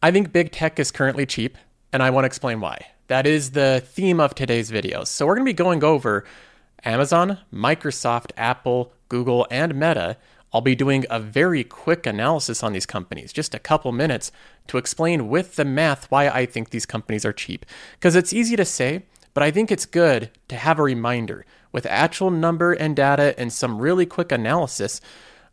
I 0.00 0.12
think 0.12 0.32
big 0.32 0.52
tech 0.52 0.78
is 0.78 0.92
currently 0.92 1.26
cheap, 1.26 1.58
and 1.92 2.04
I 2.04 2.10
want 2.10 2.22
to 2.22 2.26
explain 2.26 2.60
why. 2.60 2.86
That 3.08 3.26
is 3.26 3.50
the 3.50 3.82
theme 3.84 4.20
of 4.20 4.32
today's 4.32 4.70
video. 4.70 5.02
So 5.02 5.26
we're 5.26 5.34
going 5.34 5.44
to 5.44 5.50
be 5.50 5.54
going 5.54 5.82
over 5.82 6.24
Amazon, 6.84 7.38
Microsoft, 7.52 8.30
Apple, 8.36 8.92
Google, 9.08 9.44
and 9.50 9.74
Meta. 9.74 10.16
I'll 10.52 10.60
be 10.60 10.76
doing 10.76 11.04
a 11.10 11.18
very 11.18 11.64
quick 11.64 12.06
analysis 12.06 12.62
on 12.62 12.74
these 12.74 12.86
companies, 12.86 13.32
just 13.32 13.56
a 13.56 13.58
couple 13.58 13.90
minutes 13.90 14.30
to 14.68 14.78
explain 14.78 15.28
with 15.28 15.56
the 15.56 15.64
math 15.64 16.08
why 16.12 16.28
I 16.28 16.46
think 16.46 16.70
these 16.70 16.86
companies 16.86 17.24
are 17.24 17.32
cheap. 17.32 17.66
Because 17.94 18.14
it's 18.14 18.32
easy 18.32 18.54
to 18.54 18.64
say, 18.64 19.02
but 19.34 19.42
I 19.42 19.50
think 19.50 19.72
it's 19.72 19.84
good 19.84 20.30
to 20.46 20.54
have 20.54 20.78
a 20.78 20.84
reminder 20.84 21.44
with 21.72 21.86
actual 21.86 22.30
number 22.30 22.72
and 22.72 22.94
data 22.94 23.34
and 23.36 23.52
some 23.52 23.80
really 23.80 24.06
quick 24.06 24.30
analysis, 24.30 25.00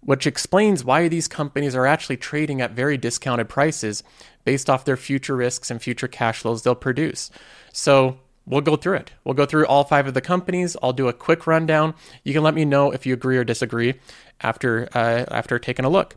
which 0.05 0.27
explains 0.27 0.85
why 0.85 1.07
these 1.07 1.27
companies 1.27 1.75
are 1.75 1.85
actually 1.85 2.17
trading 2.17 2.61
at 2.61 2.71
very 2.71 2.97
discounted 2.97 3.49
prices 3.49 4.03
based 4.43 4.69
off 4.69 4.85
their 4.85 4.97
future 4.97 5.35
risks 5.35 5.69
and 5.69 5.81
future 5.81 6.07
cash 6.07 6.39
flows 6.39 6.63
they'll 6.63 6.75
produce. 6.75 7.31
So 7.73 8.19
we'll 8.45 8.61
go 8.61 8.75
through 8.75 8.97
it. 8.97 9.11
We'll 9.23 9.33
go 9.33 9.45
through 9.45 9.65
all 9.65 9.83
five 9.83 10.07
of 10.07 10.13
the 10.13 10.21
companies. 10.21 10.77
I'll 10.81 10.93
do 10.93 11.07
a 11.07 11.13
quick 11.13 11.47
rundown. 11.47 11.95
You 12.23 12.33
can 12.33 12.43
let 12.43 12.53
me 12.53 12.65
know 12.65 12.91
if 12.91 13.05
you 13.05 13.13
agree 13.13 13.37
or 13.37 13.43
disagree 13.43 13.95
after 14.41 14.87
uh, 14.93 15.25
after 15.29 15.57
taking 15.57 15.85
a 15.85 15.89
look. 15.89 16.15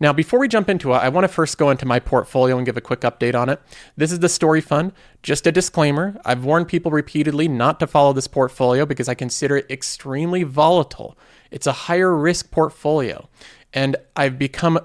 Now, 0.00 0.12
before 0.12 0.40
we 0.40 0.48
jump 0.48 0.68
into 0.68 0.92
it, 0.92 0.96
I 0.96 1.08
want 1.08 1.24
to 1.24 1.28
first 1.28 1.58
go 1.58 1.70
into 1.70 1.86
my 1.86 2.00
portfolio 2.00 2.56
and 2.56 2.66
give 2.66 2.76
a 2.76 2.80
quick 2.80 3.00
update 3.00 3.34
on 3.34 3.48
it. 3.48 3.60
This 3.96 4.12
is 4.12 4.20
the 4.20 4.28
Story 4.28 4.60
Fund. 4.60 4.92
Just 5.22 5.46
a 5.46 5.52
disclaimer: 5.52 6.20
I've 6.24 6.44
warned 6.44 6.68
people 6.68 6.90
repeatedly 6.90 7.46
not 7.46 7.78
to 7.80 7.86
follow 7.86 8.12
this 8.12 8.28
portfolio 8.28 8.84
because 8.84 9.08
I 9.08 9.14
consider 9.14 9.58
it 9.58 9.70
extremely 9.70 10.42
volatile. 10.42 11.16
It's 11.50 11.66
a 11.66 11.72
higher 11.72 12.14
risk 12.14 12.50
portfolio, 12.50 13.28
and 13.72 13.96
I've 14.16 14.38
become 14.38 14.78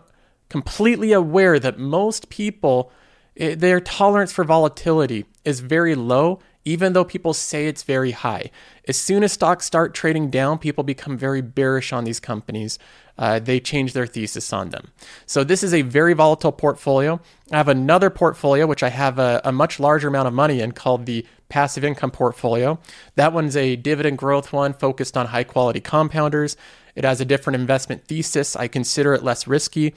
completely 0.49 1.11
aware 1.13 1.59
that 1.59 1.79
most 1.79 2.29
people 2.29 2.91
eh, 3.37 3.55
their 3.55 3.79
tolerance 3.79 4.31
for 4.31 4.43
volatility 4.43 5.25
is 5.43 5.59
very 5.59 5.95
low 5.95 6.39
even 6.65 6.93
though 6.93 7.03
people 7.03 7.33
say 7.33 7.67
it's 7.67 7.83
very 7.83 8.11
high. 8.11 8.49
As 8.87 8.97
soon 8.97 9.23
as 9.23 9.33
stocks 9.33 9.65
start 9.65 9.93
trading 9.93 10.29
down, 10.29 10.57
people 10.59 10.83
become 10.83 11.17
very 11.17 11.41
bearish 11.41 11.91
on 11.91 12.03
these 12.03 12.19
companies. 12.19 12.79
Uh, 13.17 13.39
they 13.39 13.59
change 13.59 13.93
their 13.93 14.07
thesis 14.07 14.51
on 14.51 14.69
them. 14.69 14.91
So, 15.25 15.43
this 15.43 15.63
is 15.63 15.73
a 15.73 15.83
very 15.83 16.13
volatile 16.13 16.51
portfolio. 16.51 17.19
I 17.51 17.57
have 17.57 17.67
another 17.67 18.09
portfolio, 18.09 18.65
which 18.65 18.83
I 18.83 18.89
have 18.89 19.19
a, 19.19 19.41
a 19.43 19.51
much 19.51 19.79
larger 19.79 20.07
amount 20.07 20.27
of 20.27 20.33
money 20.33 20.61
in, 20.61 20.71
called 20.71 21.05
the 21.05 21.25
passive 21.49 21.83
income 21.83 22.09
portfolio. 22.09 22.79
That 23.15 23.31
one's 23.31 23.55
a 23.55 23.75
dividend 23.75 24.17
growth 24.17 24.51
one 24.51 24.73
focused 24.73 25.15
on 25.15 25.27
high 25.27 25.43
quality 25.43 25.79
compounders. 25.79 26.55
It 26.95 27.03
has 27.03 27.21
a 27.21 27.25
different 27.25 27.55
investment 27.55 28.07
thesis. 28.07 28.55
I 28.55 28.67
consider 28.67 29.13
it 29.13 29.23
less 29.23 29.47
risky. 29.47 29.93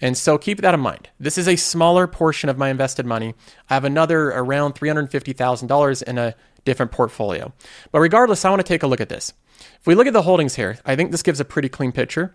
And 0.00 0.16
so 0.16 0.38
keep 0.38 0.60
that 0.60 0.74
in 0.74 0.80
mind. 0.80 1.08
This 1.20 1.38
is 1.38 1.48
a 1.48 1.56
smaller 1.56 2.06
portion 2.06 2.48
of 2.48 2.58
my 2.58 2.68
invested 2.68 3.06
money. 3.06 3.34
I 3.70 3.74
have 3.74 3.84
another 3.84 4.28
around 4.28 4.74
$350,000 4.74 6.02
in 6.02 6.18
a 6.18 6.34
different 6.64 6.92
portfolio. 6.92 7.52
But 7.92 8.00
regardless, 8.00 8.44
I 8.44 8.50
want 8.50 8.60
to 8.60 8.68
take 8.68 8.82
a 8.82 8.86
look 8.86 9.00
at 9.00 9.08
this. 9.08 9.32
If 9.80 9.86
we 9.86 9.94
look 9.94 10.06
at 10.06 10.12
the 10.12 10.22
holdings 10.22 10.56
here, 10.56 10.78
I 10.84 10.96
think 10.96 11.10
this 11.10 11.22
gives 11.22 11.40
a 11.40 11.44
pretty 11.44 11.68
clean 11.68 11.92
picture. 11.92 12.34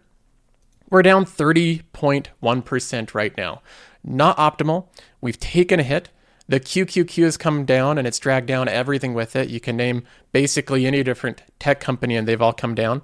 We're 0.90 1.04
down 1.04 1.26
30.1% 1.26 3.14
right 3.14 3.38
now. 3.38 3.62
Not 4.04 4.38
optimal. 4.38 4.88
We've 5.22 5.40
taken 5.40 5.80
a 5.80 5.84
hit. 5.84 6.10
The 6.48 6.60
QQQ 6.60 7.24
has 7.26 7.38
come 7.38 7.66
down 7.66 8.00
and 8.00 8.08
it's 8.08 8.18
dragged 8.18 8.48
down 8.48 8.68
everything 8.68 9.14
with 9.14 9.36
it. 9.36 9.50
You 9.50 9.60
can 9.60 9.78
name 9.78 10.04
basically 10.32 10.88
any 10.88 11.04
different 11.04 11.44
tech 11.60 11.80
company 11.80 12.16
and 12.16 12.28
they've 12.28 12.42
all 12.42 12.54
come 12.54 12.74
down. 12.74 13.04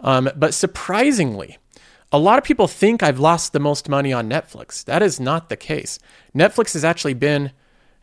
Um, 0.00 0.28
but 0.34 0.54
surprisingly, 0.54 1.58
a 2.10 2.18
lot 2.18 2.38
of 2.38 2.44
people 2.44 2.66
think 2.66 3.02
I've 3.02 3.20
lost 3.20 3.52
the 3.52 3.60
most 3.60 3.88
money 3.88 4.12
on 4.12 4.28
Netflix. 4.28 4.84
That 4.84 5.02
is 5.02 5.20
not 5.20 5.48
the 5.48 5.56
case. 5.56 6.00
Netflix 6.34 6.72
has 6.72 6.84
actually 6.84 7.14
been 7.14 7.52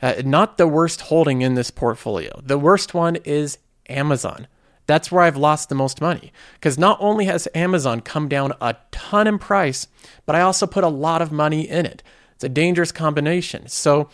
uh, 0.02 0.22
not 0.24 0.58
the 0.58 0.68
worst 0.68 1.02
holding 1.02 1.42
in 1.42 1.56
this 1.56 1.70
portfolio. 1.70 2.40
The 2.44 2.58
worst 2.58 2.94
one 2.94 3.18
is 3.18 3.58
Amazon. 3.90 4.48
That's 4.92 5.12
where 5.12 5.24
I've 5.24 5.38
lost 5.38 5.70
the 5.70 5.76
most 5.76 6.02
money. 6.02 6.34
Because 6.56 6.78
not 6.78 6.98
only 7.00 7.26
has 7.26 7.48
Amazon 7.56 8.02
come 8.02 8.28
down 8.28 8.52
a 8.60 8.76
ton 8.92 9.26
in 9.26 9.40
price, 9.40 9.88
but 10.26 10.36
I 10.36 10.42
also 10.42 10.68
put 10.68 10.84
a 10.84 10.90
lot 10.90 11.22
of 11.22 11.32
money 11.32 11.62
in 11.62 11.86
it. 11.86 12.04
It's 12.36 12.44
a 12.44 12.50
dangerous 12.50 12.92
combination. 12.92 13.68
So 13.68 14.10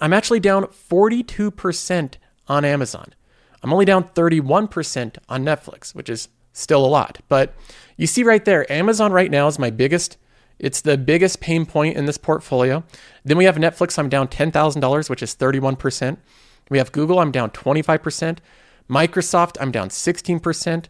I'm 0.00 0.12
actually 0.12 0.38
down 0.38 0.66
42% 0.66 2.14
on 2.46 2.64
Amazon. 2.64 3.14
I'm 3.62 3.72
only 3.72 3.84
down 3.84 4.04
31% 4.04 5.16
on 5.28 5.44
Netflix, 5.44 5.94
which 5.94 6.08
is 6.08 6.28
still 6.52 6.84
a 6.84 6.86
lot. 6.86 7.18
But 7.28 7.54
you 7.96 8.06
see 8.06 8.22
right 8.22 8.44
there, 8.44 8.70
Amazon 8.70 9.12
right 9.12 9.30
now 9.30 9.48
is 9.48 9.58
my 9.58 9.70
biggest. 9.70 10.18
It's 10.58 10.80
the 10.80 10.96
biggest 10.96 11.40
pain 11.40 11.66
point 11.66 11.96
in 11.96 12.06
this 12.06 12.18
portfolio. 12.18 12.84
Then 13.24 13.38
we 13.38 13.44
have 13.46 13.56
Netflix, 13.56 13.98
I'm 13.98 14.08
down 14.08 14.28
$10,000, 14.28 15.10
which 15.10 15.22
is 15.22 15.34
31%. 15.34 16.18
We 16.70 16.78
have 16.78 16.92
Google, 16.92 17.18
I'm 17.18 17.32
down 17.32 17.50
25%. 17.50 18.38
Microsoft, 18.92 19.56
I'm 19.60 19.72
down 19.72 19.88
16%. 19.88 20.86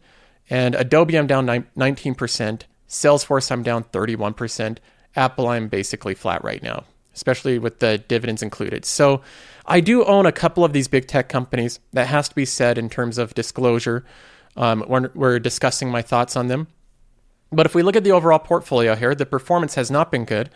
And 0.51 0.75
Adobe, 0.75 1.17
I'm 1.17 1.27
down 1.27 1.47
19%. 1.47 2.63
Salesforce, 2.89 3.51
I'm 3.51 3.63
down 3.63 3.85
31%. 3.85 4.79
Apple, 5.15 5.49
I'm 5.49 5.69
basically 5.69 6.15
flat 6.15 6.43
right 6.43 6.63
now, 6.63 6.85
especially 7.15 7.59
with 7.59 7.79
the 7.79 7.99
dividends 7.99 8.43
included. 8.43 8.85
So 8.85 9.23
I 9.67 9.81
do 9.81 10.05
own 10.05 10.27
a 10.27 10.33
couple 10.33 10.65
of 10.65 10.73
these 10.73 10.89
big 10.89 11.07
tech 11.07 11.29
companies. 11.29 11.79
That 11.93 12.09
has 12.09 12.29
to 12.29 12.35
be 12.35 12.45
said 12.45 12.77
in 12.77 12.91
terms 12.91 13.19
of 13.19 13.35
disclosure 13.35 14.05
um, 14.57 14.83
when 14.83 15.11
we're 15.15 15.39
discussing 15.39 15.91
my 15.91 16.03
thoughts 16.03 16.37
on 16.37 16.49
them. 16.49 16.67
But 17.53 17.67
if 17.67 17.75
we 17.75 17.83
look 17.83 17.97
at 17.97 18.05
the 18.05 18.13
overall 18.13 18.39
portfolio 18.39 18.95
here, 18.95 19.15
the 19.15 19.27
performance 19.27 19.75
has 19.75 19.91
not 19.91 20.11
been 20.11 20.25
good. 20.25 20.51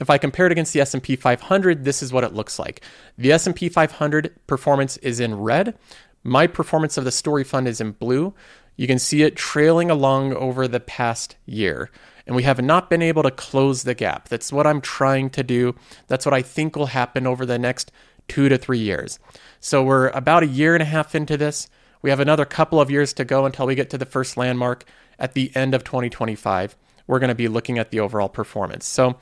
If 0.00 0.10
I 0.10 0.18
compare 0.18 0.46
it 0.46 0.52
against 0.52 0.72
the 0.72 0.80
S&P 0.80 1.16
500, 1.16 1.84
this 1.84 2.02
is 2.02 2.12
what 2.12 2.24
it 2.24 2.34
looks 2.34 2.58
like. 2.58 2.82
The 3.16 3.32
S&P 3.32 3.68
500 3.68 4.34
performance 4.46 4.96
is 4.98 5.20
in 5.20 5.34
red. 5.34 5.74
My 6.22 6.46
performance 6.46 6.96
of 6.96 7.04
the 7.04 7.10
story 7.10 7.44
fund 7.44 7.66
is 7.66 7.80
in 7.80 7.92
blue. 7.92 8.34
You 8.76 8.86
can 8.86 8.98
see 8.98 9.22
it 9.22 9.36
trailing 9.36 9.90
along 9.90 10.34
over 10.34 10.66
the 10.66 10.80
past 10.80 11.36
year. 11.46 11.90
And 12.26 12.36
we 12.36 12.44
have 12.44 12.62
not 12.62 12.88
been 12.88 13.02
able 13.02 13.24
to 13.24 13.30
close 13.30 13.82
the 13.82 13.94
gap. 13.94 14.28
That's 14.28 14.52
what 14.52 14.66
I'm 14.66 14.80
trying 14.80 15.30
to 15.30 15.42
do. 15.42 15.74
That's 16.06 16.24
what 16.24 16.34
I 16.34 16.42
think 16.42 16.76
will 16.76 16.86
happen 16.86 17.26
over 17.26 17.44
the 17.44 17.58
next 17.58 17.90
two 18.28 18.48
to 18.48 18.56
three 18.56 18.78
years. 18.78 19.18
So 19.60 19.82
we're 19.82 20.08
about 20.08 20.42
a 20.42 20.46
year 20.46 20.74
and 20.74 20.82
a 20.82 20.86
half 20.86 21.14
into 21.14 21.36
this. 21.36 21.68
We 22.00 22.10
have 22.10 22.20
another 22.20 22.44
couple 22.44 22.80
of 22.80 22.90
years 22.90 23.12
to 23.14 23.24
go 23.24 23.44
until 23.46 23.66
we 23.66 23.74
get 23.74 23.90
to 23.90 23.98
the 23.98 24.06
first 24.06 24.36
landmark 24.36 24.84
at 25.18 25.34
the 25.34 25.50
end 25.54 25.74
of 25.74 25.84
2025. 25.84 26.76
We're 27.06 27.18
going 27.18 27.28
to 27.28 27.34
be 27.34 27.48
looking 27.48 27.78
at 27.78 27.90
the 27.90 28.00
overall 28.00 28.28
performance. 28.28 28.86
So 28.86 29.16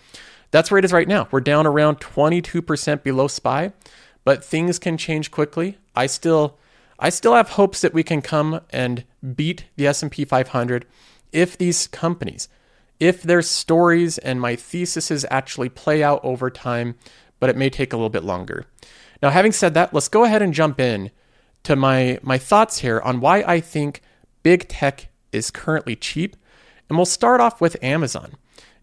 that's 0.51 0.71
where 0.71 0.79
it 0.79 0.85
is 0.85 0.93
right 0.93 1.09
now. 1.09 1.29
We're 1.31 1.41
down 1.41 1.67
around 1.67 2.01
22% 2.01 3.03
below 3.03 3.29
SPY, 3.29 3.73
but 4.25 4.45
things 4.45 4.79
can 4.79 4.97
change 4.97 5.31
quickly. 5.31 5.79
I 5.95 6.07
still 6.07 6.59
I 7.01 7.09
still 7.09 7.35
have 7.35 7.51
hopes 7.51 7.81
that 7.81 7.95
we 7.95 8.03
can 8.03 8.21
come 8.21 8.61
and 8.71 9.05
beat 9.35 9.65
the 9.77 9.87
S&P 9.87 10.25
500 10.25 10.87
if 11.33 11.57
these 11.57 11.87
companies, 11.87 12.49
if 13.01 13.23
their 13.23 13.43
stories 13.43 14.19
and 14.19 14.41
my 14.41 14.55
theses 14.55 15.25
actually 15.31 15.71
play 15.71 16.03
out 16.03 16.21
over 16.23 16.51
time, 16.51 16.97
but 17.41 17.49
it 17.49 17.57
may 17.57 17.71
take 17.71 17.93
a 17.93 17.97
little 17.97 18.11
bit 18.11 18.23
longer. 18.23 18.67
Now, 19.23 19.31
having 19.31 19.53
said 19.53 19.75
that, 19.75 19.95
let's 19.95 20.09
go 20.09 20.25
ahead 20.25 20.43
and 20.43 20.53
jump 20.55 20.79
in 20.79 21.11
to 21.63 21.75
my 21.75 22.19
my 22.23 22.39
thoughts 22.39 22.79
here 22.79 23.01
on 23.01 23.21
why 23.21 23.43
I 23.43 23.61
think 23.61 24.03
big 24.43 24.69
tech 24.69 25.09
is 25.33 25.51
currently 25.51 25.97
cheap. 25.97 26.37
And 26.89 26.99
we'll 26.99 27.07
start 27.07 27.41
off 27.41 27.61
with 27.61 27.83
Amazon. 27.83 28.35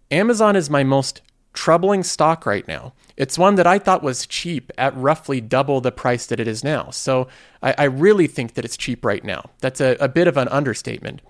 Amazon 0.10 0.56
is 0.56 0.70
my 0.70 0.84
most 0.84 1.22
troubling 1.54 2.04
stock 2.04 2.46
right 2.46 2.68
now. 2.68 2.94
It's 3.18 3.38
one 3.38 3.56
that 3.56 3.68
I 3.68 3.80
thought 3.80 4.04
was 4.04 4.28
cheap 4.28 4.72
at 4.78 4.96
roughly 4.96 5.42
double 5.42 5.82
the 5.82 5.92
price 5.92 6.28
that 6.28 6.40
it 6.40 6.48
is 6.48 6.64
now. 6.64 6.92
So 6.92 7.28
I, 7.64 7.74
I 7.78 7.84
really 7.86 8.28
think 8.28 8.54
that 8.54 8.64
it's 8.64 8.78
cheap 8.78 9.04
right 9.04 9.24
now. 9.24 9.50
That's 9.60 9.82
a, 9.82 9.98
a 10.00 10.08
bit 10.08 10.28
of 10.28 10.38
an 10.38 10.48
understatement. 10.50 11.22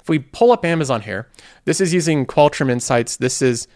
If 0.00 0.08
we 0.08 0.20
pull 0.20 0.52
up 0.52 0.64
Amazon 0.64 1.02
here, 1.02 1.28
this 1.64 1.80
is 1.80 1.92
using 1.92 2.24
Qualtrim 2.24 2.70
Insights. 2.70 3.16
This 3.16 3.42
is 3.42 3.68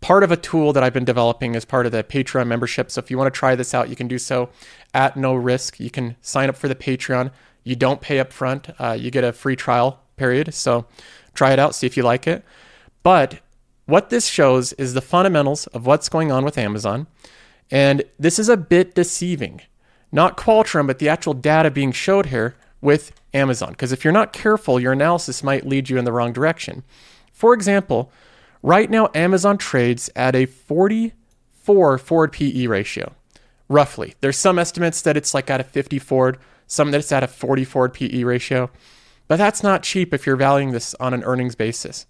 part 0.00 0.22
of 0.22 0.32
a 0.32 0.36
tool 0.36 0.72
that 0.72 0.82
I've 0.82 0.94
been 0.94 1.04
developing 1.04 1.54
as 1.54 1.64
part 1.64 1.84
of 1.84 1.92
the 1.92 2.02
Patreon 2.02 2.46
membership. 2.46 2.90
So 2.90 3.00
if 3.00 3.10
you 3.10 3.18
want 3.18 3.32
to 3.32 3.38
try 3.38 3.54
this 3.54 3.74
out, 3.74 3.90
you 3.90 3.96
can 3.96 4.08
do 4.08 4.18
so 4.18 4.48
at 4.94 5.16
no 5.16 5.34
risk. 5.34 5.78
You 5.78 5.90
can 5.90 6.16
sign 6.22 6.48
up 6.48 6.56
for 6.56 6.68
the 6.68 6.74
Patreon. 6.74 7.30
You 7.62 7.76
don't 7.76 8.00
pay 8.00 8.18
up 8.18 8.32
front. 8.32 8.70
Uh, 8.78 8.96
you 8.98 9.10
get 9.10 9.24
a 9.24 9.32
free 9.32 9.56
trial 9.56 10.00
period. 10.16 10.54
So 10.54 10.86
try 11.34 11.52
it 11.52 11.58
out, 11.58 11.74
see 11.74 11.86
if 11.86 11.96
you 11.96 12.02
like 12.02 12.26
it. 12.26 12.44
But 13.02 13.40
what 13.90 14.10
this 14.10 14.26
shows 14.26 14.72
is 14.74 14.94
the 14.94 15.00
fundamentals 15.00 15.66
of 15.68 15.86
what's 15.86 16.08
going 16.08 16.30
on 16.32 16.44
with 16.44 16.56
Amazon. 16.56 17.06
And 17.70 18.02
this 18.18 18.38
is 18.38 18.48
a 18.48 18.56
bit 18.56 18.94
deceiving. 18.94 19.60
Not 20.12 20.36
Qualtrim, 20.36 20.86
but 20.86 20.98
the 20.98 21.08
actual 21.08 21.34
data 21.34 21.70
being 21.70 21.92
showed 21.92 22.26
here 22.26 22.56
with 22.80 23.12
Amazon. 23.32 23.70
Because 23.70 23.92
if 23.92 24.04
you're 24.04 24.12
not 24.12 24.32
careful, 24.32 24.80
your 24.80 24.92
analysis 24.92 25.42
might 25.42 25.66
lead 25.66 25.88
you 25.88 25.98
in 25.98 26.04
the 26.04 26.12
wrong 26.12 26.32
direction. 26.32 26.82
For 27.32 27.54
example, 27.54 28.10
right 28.62 28.90
now 28.90 29.10
Amazon 29.14 29.58
trades 29.58 30.10
at 30.16 30.34
a 30.34 30.46
44 30.46 31.98
forward 31.98 32.32
PE 32.32 32.66
ratio, 32.66 33.14
roughly. 33.68 34.14
There's 34.20 34.38
some 34.38 34.58
estimates 34.58 35.02
that 35.02 35.16
it's 35.16 35.34
like 35.34 35.50
at 35.50 35.60
a 35.60 35.64
50 35.64 35.98
forward, 35.98 36.38
some 36.66 36.90
that 36.90 36.98
it's 36.98 37.12
at 37.12 37.22
a 37.22 37.28
40 37.28 37.64
forward 37.64 37.94
PE 37.94 38.24
ratio. 38.24 38.70
But 39.28 39.36
that's 39.36 39.62
not 39.62 39.84
cheap 39.84 40.12
if 40.12 40.26
you're 40.26 40.36
valuing 40.36 40.72
this 40.72 40.94
on 40.98 41.14
an 41.14 41.22
earnings 41.22 41.54
basis. 41.54 42.06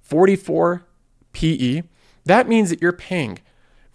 44 0.00 0.84
PE, 1.32 1.82
that 2.24 2.48
means 2.48 2.70
that 2.70 2.80
you're 2.80 2.92
paying 2.92 3.38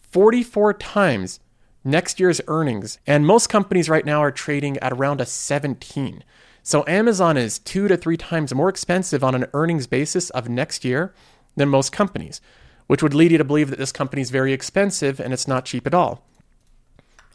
44 0.01 0.73
times 0.73 1.39
next 1.83 2.19
year's 2.19 2.41
earnings. 2.47 2.99
And 3.07 3.25
most 3.25 3.47
companies 3.47 3.89
right 3.89 4.05
now 4.05 4.21
are 4.21 4.31
trading 4.31 4.77
at 4.79 4.93
around 4.93 5.21
a 5.21 5.25
17. 5.25 6.23
So 6.63 6.83
Amazon 6.87 7.37
is 7.37 7.59
two 7.59 7.87
to 7.87 7.95
three 7.95 8.17
times 8.17 8.53
more 8.53 8.69
expensive 8.69 9.23
on 9.23 9.35
an 9.35 9.45
earnings 9.53 9.87
basis 9.87 10.29
of 10.31 10.49
next 10.49 10.83
year 10.83 11.13
than 11.55 11.69
most 11.69 11.91
companies, 11.91 12.41
which 12.87 13.01
would 13.01 13.13
lead 13.13 13.31
you 13.31 13.37
to 13.37 13.45
believe 13.45 13.69
that 13.69 13.79
this 13.79 13.93
company 13.93 14.21
is 14.21 14.31
very 14.31 14.51
expensive 14.51 15.19
and 15.19 15.33
it's 15.33 15.47
not 15.47 15.65
cheap 15.65 15.87
at 15.87 15.93
all. 15.93 16.25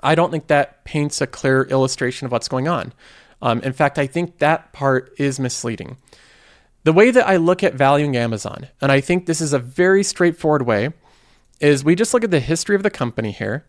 I 0.03 0.15
don't 0.15 0.31
think 0.31 0.49
that 0.49 0.85
paints 0.85 1.21
a 1.21 1.27
clear 1.27 1.63
illustration 1.63 2.27
of 2.27 2.33
what's 2.33 2.49
going 2.49 2.69
on. 2.69 2.93
Um, 3.41 3.61
in 3.61 3.73
fact, 3.73 3.99
I 3.99 4.07
think 4.07 4.39
that 4.39 4.73
part 4.73 5.15
is 5.19 5.41
misleading. 5.41 5.97
The 6.85 6.93
way 6.93 7.11
that 7.11 7.29
I 7.29 7.37
look 7.37 7.63
at 7.63 7.75
valuing 7.75 8.17
Amazon, 8.17 8.69
and 8.81 8.91
I 8.91 9.01
think 9.01 9.27
this 9.27 9.41
is 9.41 9.53
a 9.53 9.59
very 9.59 10.03
straightforward 10.03 10.63
way, 10.63 10.91
is 11.61 11.85
we 11.85 11.95
just 11.95 12.13
look 12.13 12.25
at 12.25 12.33
the 12.33 12.41
history 12.41 12.75
of 12.75 12.83
the 12.83 12.91
company 12.91 13.31
here. 13.31 13.65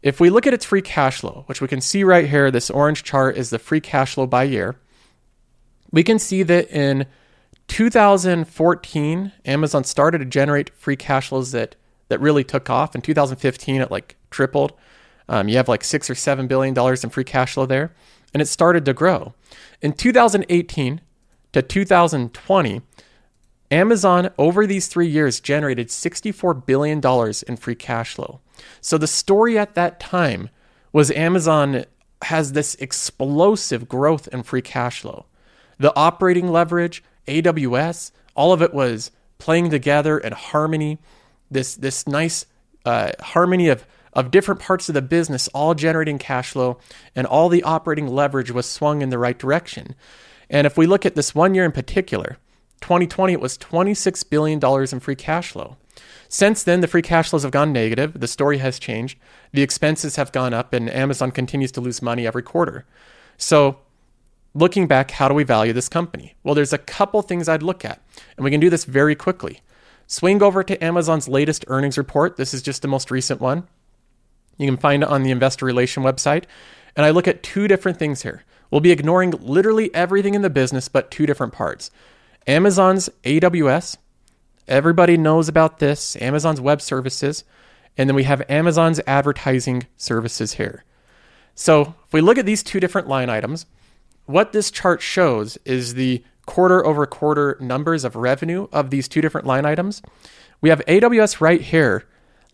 If 0.00 0.20
we 0.20 0.30
look 0.30 0.46
at 0.46 0.54
its 0.54 0.64
free 0.64 0.82
cash 0.82 1.20
flow, 1.20 1.42
which 1.46 1.60
we 1.60 1.66
can 1.66 1.80
see 1.80 2.04
right 2.04 2.28
here, 2.28 2.50
this 2.50 2.70
orange 2.70 3.02
chart 3.02 3.36
is 3.36 3.50
the 3.50 3.58
free 3.58 3.80
cash 3.80 4.14
flow 4.14 4.26
by 4.26 4.44
year, 4.44 4.76
we 5.90 6.04
can 6.04 6.20
see 6.20 6.44
that 6.44 6.70
in 6.70 7.06
2014, 7.66 9.32
Amazon 9.44 9.82
started 9.84 10.18
to 10.18 10.24
generate 10.24 10.70
free 10.76 10.96
cash 10.96 11.28
flows 11.28 11.50
that, 11.50 11.74
that 12.08 12.20
really 12.20 12.44
took 12.44 12.70
off. 12.70 12.94
In 12.94 13.00
2015, 13.00 13.80
it 13.80 13.90
like 13.90 14.16
tripled. 14.30 14.72
Um, 15.28 15.48
you 15.48 15.56
have 15.56 15.68
like 15.68 15.82
six 15.82 16.08
or 16.08 16.14
seven 16.14 16.46
billion 16.46 16.74
dollars 16.74 17.02
in 17.02 17.10
free 17.10 17.24
cash 17.24 17.54
flow 17.54 17.66
there, 17.66 17.92
and 18.32 18.40
it 18.40 18.46
started 18.46 18.84
to 18.84 18.92
grow. 18.92 19.34
In 19.82 19.92
2018 19.92 21.00
to 21.52 21.62
2020, 21.62 22.82
Amazon 23.70 24.30
over 24.38 24.66
these 24.66 24.88
three 24.88 25.08
years 25.08 25.40
generated 25.40 25.88
$64 25.88 26.66
billion 26.66 27.00
in 27.48 27.56
free 27.56 27.74
cash 27.74 28.14
flow. 28.14 28.40
So 28.80 28.98
the 28.98 29.06
story 29.06 29.58
at 29.58 29.74
that 29.74 29.98
time 29.98 30.50
was 30.92 31.10
Amazon 31.10 31.84
has 32.22 32.52
this 32.52 32.74
explosive 32.76 33.88
growth 33.88 34.28
in 34.28 34.42
free 34.42 34.62
cash 34.62 35.00
flow. 35.00 35.26
The 35.78 35.94
operating 35.94 36.48
leverage, 36.48 37.02
AWS, 37.26 38.12
all 38.34 38.52
of 38.52 38.62
it 38.62 38.72
was 38.72 39.10
playing 39.38 39.70
together 39.70 40.18
in 40.18 40.32
harmony. 40.32 40.98
This 41.50 41.74
this 41.74 42.06
nice 42.06 42.46
uh, 42.84 43.12
harmony 43.20 43.68
of 43.68 43.86
of 44.12 44.30
different 44.30 44.60
parts 44.60 44.88
of 44.88 44.94
the 44.94 45.02
business 45.02 45.48
all 45.48 45.74
generating 45.74 46.18
cash 46.18 46.52
flow, 46.52 46.78
and 47.14 47.26
all 47.26 47.48
the 47.50 47.62
operating 47.62 48.08
leverage 48.08 48.50
was 48.50 48.66
swung 48.66 49.02
in 49.02 49.10
the 49.10 49.18
right 49.18 49.38
direction. 49.38 49.94
And 50.48 50.66
if 50.66 50.76
we 50.76 50.86
look 50.86 51.04
at 51.04 51.14
this 51.14 51.34
one 51.34 51.54
year 51.54 51.64
in 51.64 51.72
particular, 51.72 52.38
2020, 52.80 53.32
it 53.32 53.40
was 53.40 53.58
$26 53.58 54.28
billion 54.30 54.60
in 54.92 55.00
free 55.00 55.16
cash 55.16 55.50
flow. 55.50 55.76
Since 56.28 56.62
then, 56.62 56.80
the 56.80 56.88
free 56.88 57.02
cash 57.02 57.30
flows 57.30 57.42
have 57.42 57.52
gone 57.52 57.72
negative. 57.72 58.20
The 58.20 58.28
story 58.28 58.58
has 58.58 58.78
changed. 58.78 59.18
The 59.52 59.62
expenses 59.62 60.16
have 60.16 60.32
gone 60.32 60.52
up, 60.52 60.72
and 60.72 60.90
Amazon 60.90 61.30
continues 61.30 61.72
to 61.72 61.80
lose 61.80 62.02
money 62.02 62.26
every 62.26 62.42
quarter. 62.42 62.84
So, 63.38 63.78
looking 64.54 64.86
back, 64.86 65.12
how 65.12 65.28
do 65.28 65.34
we 65.34 65.44
value 65.44 65.72
this 65.72 65.88
company? 65.88 66.34
Well, 66.42 66.54
there's 66.54 66.72
a 66.72 66.78
couple 66.78 67.22
things 67.22 67.48
I'd 67.48 67.62
look 67.62 67.84
at, 67.84 68.00
and 68.36 68.44
we 68.44 68.50
can 68.50 68.60
do 68.60 68.70
this 68.70 68.84
very 68.84 69.14
quickly. 69.14 69.60
Swing 70.06 70.42
over 70.42 70.62
to 70.62 70.84
Amazon's 70.84 71.28
latest 71.28 71.64
earnings 71.68 71.98
report. 71.98 72.36
This 72.36 72.54
is 72.54 72.62
just 72.62 72.82
the 72.82 72.88
most 72.88 73.10
recent 73.10 73.40
one. 73.40 73.66
You 74.56 74.66
can 74.66 74.76
find 74.76 75.02
it 75.02 75.08
on 75.08 75.22
the 75.22 75.30
investor 75.30 75.66
relation 75.66 76.02
website. 76.02 76.44
And 76.94 77.04
I 77.04 77.10
look 77.10 77.28
at 77.28 77.42
two 77.42 77.68
different 77.68 77.98
things 77.98 78.22
here. 78.22 78.44
We'll 78.70 78.80
be 78.80 78.90
ignoring 78.90 79.30
literally 79.30 79.94
everything 79.94 80.34
in 80.34 80.42
the 80.42 80.50
business 80.50 80.88
but 80.88 81.10
two 81.10 81.26
different 81.26 81.52
parts. 81.52 81.90
Amazon's 82.46 83.08
AWS, 83.24 83.96
everybody 84.68 85.16
knows 85.16 85.48
about 85.48 85.78
this, 85.78 86.16
Amazon's 86.20 86.60
web 86.60 86.80
services, 86.80 87.44
and 87.96 88.08
then 88.08 88.14
we 88.14 88.24
have 88.24 88.42
Amazon's 88.48 89.00
advertising 89.06 89.86
services 89.96 90.54
here. 90.54 90.84
So 91.54 91.94
if 92.06 92.12
we 92.12 92.20
look 92.20 92.38
at 92.38 92.46
these 92.46 92.62
two 92.62 92.80
different 92.80 93.08
line 93.08 93.30
items, 93.30 93.66
what 94.26 94.52
this 94.52 94.70
chart 94.70 95.00
shows 95.00 95.56
is 95.64 95.94
the 95.94 96.22
quarter 96.46 96.84
over 96.84 97.06
quarter 97.06 97.56
numbers 97.60 98.04
of 98.04 98.16
revenue 98.16 98.68
of 98.72 98.90
these 98.90 99.08
two 99.08 99.20
different 99.20 99.46
line 99.46 99.64
items. 99.64 100.02
We 100.60 100.68
have 100.68 100.84
AWS 100.86 101.40
right 101.40 101.60
here, 101.60 102.04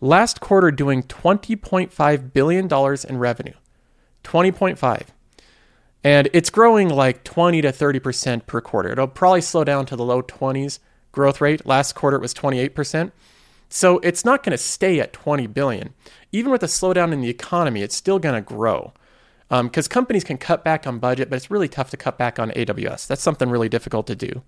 last 0.01 0.39
quarter 0.39 0.71
doing 0.71 1.03
$20.5 1.03 2.33
billion 2.33 2.67
in 3.09 3.17
revenue. 3.17 3.53
20.5. 4.23 5.07
And 6.03 6.29
it's 6.33 6.49
growing 6.49 6.89
like 6.89 7.23
20 7.23 7.61
to 7.61 7.71
30% 7.71 8.45
per 8.45 8.59
quarter. 8.59 8.91
It'll 8.91 9.07
probably 9.07 9.41
slow 9.41 9.63
down 9.63 9.85
to 9.87 9.95
the 9.95 10.03
low 10.03 10.21
20s 10.21 10.79
growth 11.11 11.39
rate. 11.39 11.65
Last 11.65 11.93
quarter 11.93 12.17
it 12.17 12.21
was 12.21 12.33
28%. 12.33 13.11
So 13.69 13.99
it's 13.99 14.25
not 14.25 14.43
going 14.43 14.51
to 14.51 14.57
stay 14.57 14.99
at 14.99 15.13
20 15.13 15.47
billion. 15.47 15.93
Even 16.31 16.51
with 16.51 16.61
a 16.61 16.67
slowdown 16.67 17.13
in 17.13 17.21
the 17.21 17.29
economy, 17.29 17.81
it's 17.81 17.95
still 17.95 18.19
going 18.19 18.35
to 18.35 18.41
grow. 18.41 18.93
Because 19.49 19.87
um, 19.87 19.89
companies 19.89 20.23
can 20.23 20.37
cut 20.37 20.63
back 20.63 20.85
on 20.87 20.99
budget, 20.99 21.29
but 21.29 21.35
it's 21.37 21.51
really 21.51 21.67
tough 21.67 21.89
to 21.91 21.97
cut 21.97 22.17
back 22.17 22.39
on 22.39 22.51
AWS. 22.51 23.07
That's 23.07 23.21
something 23.21 23.49
really 23.49 23.69
difficult 23.69 24.07
to 24.07 24.15
do. 24.15 24.41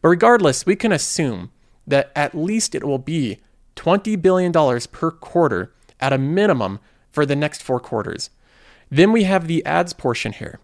But 0.00 0.08
regardless, 0.08 0.66
we 0.66 0.76
can 0.76 0.92
assume 0.92 1.50
that 1.86 2.12
at 2.14 2.34
least 2.34 2.74
it 2.74 2.84
will 2.84 2.98
be 2.98 3.38
$20 3.76 4.20
billion 4.20 4.52
per 4.52 5.10
quarter 5.10 5.72
at 6.00 6.12
a 6.12 6.18
minimum 6.18 6.80
for 7.10 7.26
the 7.26 7.36
next 7.36 7.62
four 7.62 7.80
quarters. 7.80 8.30
Then 8.90 9.12
we 9.12 9.24
have 9.24 9.46
the 9.46 9.64
ads 9.64 9.92
portion 9.92 10.32
here. 10.32 10.60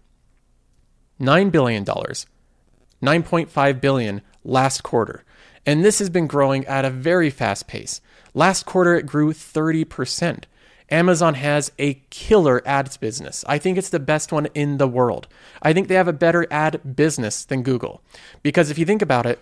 $9 1.19 1.51
billion, 1.51 1.85
9.5 1.85 3.81
billion 3.81 4.21
last 4.43 4.83
quarter. 4.83 5.23
And 5.65 5.83
this 5.83 5.99
has 5.99 6.09
been 6.09 6.27
growing 6.27 6.65
at 6.65 6.85
a 6.85 6.89
very 6.89 7.29
fast 7.29 7.67
pace. 7.67 8.01
Last 8.33 8.65
quarter 8.65 8.95
it 8.95 9.05
grew 9.05 9.33
30%. 9.33 10.45
Amazon 10.91 11.35
has 11.35 11.71
a 11.77 11.95
killer 12.09 12.63
ads 12.65 12.97
business. 12.97 13.45
I 13.47 13.57
think 13.57 13.77
it's 13.77 13.89
the 13.89 13.99
best 13.99 14.31
one 14.31 14.47
in 14.55 14.77
the 14.77 14.87
world. 14.87 15.27
I 15.61 15.73
think 15.73 15.87
they 15.87 15.95
have 15.95 16.07
a 16.07 16.13
better 16.13 16.47
ad 16.49 16.95
business 16.95 17.45
than 17.45 17.61
Google. 17.61 18.01
Because 18.41 18.71
if 18.71 18.79
you 18.79 18.85
think 18.85 19.01
about 19.01 19.25
it, 19.25 19.39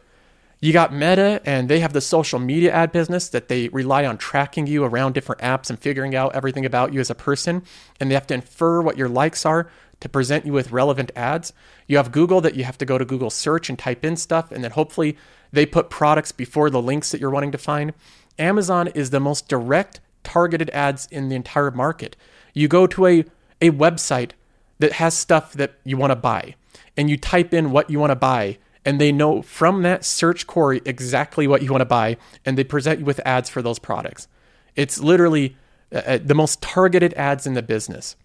you 0.59 0.73
got 0.73 0.91
Meta, 0.91 1.39
and 1.45 1.69
they 1.69 1.81
have 1.81 1.93
the 1.93 2.01
social 2.01 2.39
media 2.39 2.71
ad 2.73 2.91
business 2.91 3.29
that 3.29 3.47
they 3.47 3.69
rely 3.69 4.05
on 4.05 4.17
tracking 4.17 4.65
you 4.65 4.83
around 4.83 5.13
different 5.13 5.41
apps 5.41 5.69
and 5.69 5.77
figuring 5.77 6.15
out 6.15 6.35
everything 6.35 6.65
about 6.65 6.93
you 6.93 6.99
as 6.99 7.11
a 7.11 7.15
person. 7.15 7.61
And 7.99 8.09
they 8.09 8.15
have 8.15 8.27
to 8.27 8.33
infer 8.33 8.81
what 8.81 8.97
your 8.97 9.07
likes 9.07 9.45
are 9.45 9.69
to 9.99 10.09
present 10.09 10.45
you 10.45 10.53
with 10.53 10.71
relevant 10.71 11.11
ads. 11.15 11.53
You 11.87 11.97
have 11.97 12.11
Google 12.11 12.41
that 12.41 12.55
you 12.55 12.63
have 12.63 12.77
to 12.77 12.85
go 12.85 12.97
to 12.97 13.05
Google 13.05 13.29
search 13.29 13.69
and 13.69 13.77
type 13.77 14.05
in 14.05 14.15
stuff, 14.15 14.51
and 14.51 14.63
then 14.63 14.71
hopefully 14.71 15.17
they 15.51 15.65
put 15.65 15.89
products 15.89 16.31
before 16.31 16.69
the 16.69 16.81
links 16.81 17.11
that 17.11 17.21
you're 17.21 17.29
wanting 17.29 17.51
to 17.51 17.57
find. 17.57 17.93
Amazon 18.37 18.87
is 18.89 19.09
the 19.09 19.19
most 19.19 19.47
direct 19.47 19.99
targeted 20.23 20.69
ads 20.71 21.07
in 21.07 21.29
the 21.29 21.35
entire 21.35 21.71
market. 21.71 22.15
You 22.53 22.67
go 22.67 22.85
to 22.87 23.05
a, 23.05 23.25
a 23.61 23.71
website 23.71 24.31
that 24.79 24.93
has 24.93 25.15
stuff 25.15 25.53
that 25.53 25.75
you 25.83 25.97
want 25.97 26.11
to 26.11 26.15
buy, 26.15 26.55
and 26.95 27.09
you 27.09 27.17
type 27.17 27.53
in 27.53 27.71
what 27.71 27.89
you 27.89 27.99
want 27.99 28.11
to 28.11 28.15
buy, 28.15 28.57
and 28.85 29.01
they 29.01 29.11
know 29.11 29.41
from 29.41 29.81
that 29.83 30.05
search 30.05 30.45
query 30.45 30.81
exactly 30.85 31.47
what 31.47 31.61
you 31.61 31.71
want 31.71 31.81
to 31.81 31.85
buy, 31.85 32.17
and 32.45 32.57
they 32.57 32.63
present 32.63 32.99
you 32.99 33.05
with 33.05 33.19
ads 33.25 33.49
for 33.49 33.61
those 33.61 33.79
products. 33.79 34.27
It's 34.75 34.99
literally 34.99 35.57
uh, 35.91 35.97
uh 36.05 36.19
the 36.23 36.35
most 36.35 36.61
targeted 36.61 37.13
ads 37.15 37.47
in 37.47 37.53
the 37.53 37.63
business. 37.63 38.15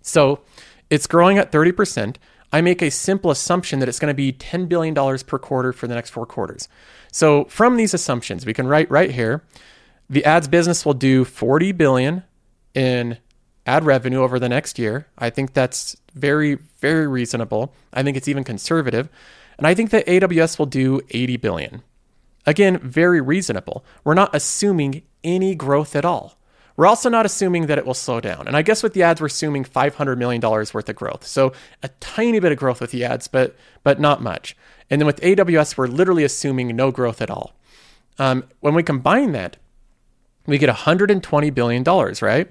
So 0.00 0.40
it's 0.90 1.06
growing 1.06 1.38
at 1.38 1.52
30%. 1.52 2.16
I 2.52 2.60
make 2.60 2.80
a 2.80 2.90
simple 2.90 3.30
assumption 3.30 3.78
that 3.78 3.88
it's 3.88 3.98
going 3.98 4.10
to 4.10 4.14
be 4.14 4.32
$10 4.32 4.68
billion 4.68 4.94
per 4.94 5.38
quarter 5.38 5.72
for 5.72 5.86
the 5.86 5.94
next 5.94 6.10
four 6.10 6.26
quarters. 6.26 6.68
So 7.12 7.44
from 7.44 7.76
these 7.76 7.92
assumptions, 7.92 8.46
we 8.46 8.54
can 8.54 8.66
write 8.66 8.90
right 8.90 9.10
here, 9.10 9.42
the 10.08 10.24
ads 10.24 10.48
business 10.48 10.86
will 10.86 10.94
do 10.94 11.24
40 11.24 11.72
billion 11.72 12.24
in 12.74 13.18
ad 13.66 13.84
revenue 13.84 14.22
over 14.22 14.38
the 14.38 14.48
next 14.48 14.78
year. 14.78 15.06
I 15.18 15.28
think 15.28 15.52
that's 15.52 15.96
very, 16.14 16.58
very 16.78 17.06
reasonable. 17.06 17.74
I 17.92 18.02
think 18.02 18.16
it's 18.16 18.28
even 18.28 18.44
conservative. 18.44 19.10
And 19.58 19.66
I 19.66 19.74
think 19.74 19.90
that 19.90 20.06
AWS 20.06 20.58
will 20.58 20.66
do 20.66 21.02
80 21.10 21.36
billion. 21.36 21.82
Again, 22.46 22.78
very 22.78 23.20
reasonable. 23.20 23.84
We're 24.04 24.14
not 24.14 24.34
assuming 24.34 25.02
any 25.22 25.54
growth 25.54 25.94
at 25.94 26.04
all. 26.04 26.37
We're 26.78 26.86
also 26.86 27.08
not 27.08 27.26
assuming 27.26 27.66
that 27.66 27.76
it 27.76 27.84
will 27.84 27.92
slow 27.92 28.20
down. 28.20 28.46
And 28.46 28.56
I 28.56 28.62
guess 28.62 28.84
with 28.84 28.92
the 28.94 29.02
ads, 29.02 29.20
we're 29.20 29.26
assuming 29.26 29.64
$500 29.64 30.16
million 30.16 30.40
worth 30.40 30.88
of 30.88 30.94
growth. 30.94 31.26
So 31.26 31.52
a 31.82 31.88
tiny 31.98 32.38
bit 32.38 32.52
of 32.52 32.58
growth 32.58 32.80
with 32.80 32.92
the 32.92 33.04
ads, 33.04 33.26
but, 33.26 33.56
but 33.82 33.98
not 33.98 34.22
much. 34.22 34.56
And 34.88 35.00
then 35.00 35.06
with 35.06 35.20
AWS, 35.20 35.76
we're 35.76 35.88
literally 35.88 36.22
assuming 36.22 36.76
no 36.76 36.92
growth 36.92 37.20
at 37.20 37.30
all. 37.30 37.52
Um, 38.20 38.44
when 38.60 38.74
we 38.74 38.84
combine 38.84 39.32
that, 39.32 39.56
we 40.46 40.56
get 40.56 40.72
$120 40.72 41.52
billion, 41.52 41.82
right? 41.82 42.48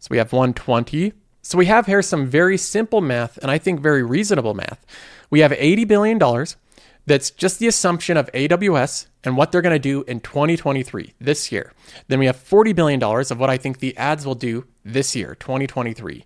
So 0.00 0.08
we 0.10 0.18
have 0.18 0.32
120. 0.32 1.12
So 1.42 1.56
we 1.56 1.66
have 1.66 1.86
here 1.86 2.02
some 2.02 2.26
very 2.26 2.56
simple 2.56 3.00
math 3.00 3.38
and 3.38 3.52
I 3.52 3.58
think 3.58 3.78
very 3.80 4.02
reasonable 4.02 4.54
math. 4.54 4.84
We 5.30 5.40
have 5.40 5.52
$80 5.52 5.86
billion 5.86 6.18
that's 7.10 7.30
just 7.30 7.58
the 7.58 7.66
assumption 7.66 8.16
of 8.16 8.30
AWS 8.32 9.06
and 9.24 9.36
what 9.36 9.50
they're 9.50 9.62
going 9.62 9.74
to 9.74 9.80
do 9.80 10.04
in 10.04 10.20
2023, 10.20 11.14
this 11.20 11.50
year. 11.50 11.72
Then 12.06 12.20
we 12.20 12.26
have 12.26 12.36
$40 12.36 12.74
billion 12.74 13.02
of 13.02 13.40
what 13.40 13.50
I 13.50 13.56
think 13.56 13.80
the 13.80 13.96
ads 13.96 14.24
will 14.24 14.36
do 14.36 14.66
this 14.84 15.16
year, 15.16 15.34
2023. 15.34 16.24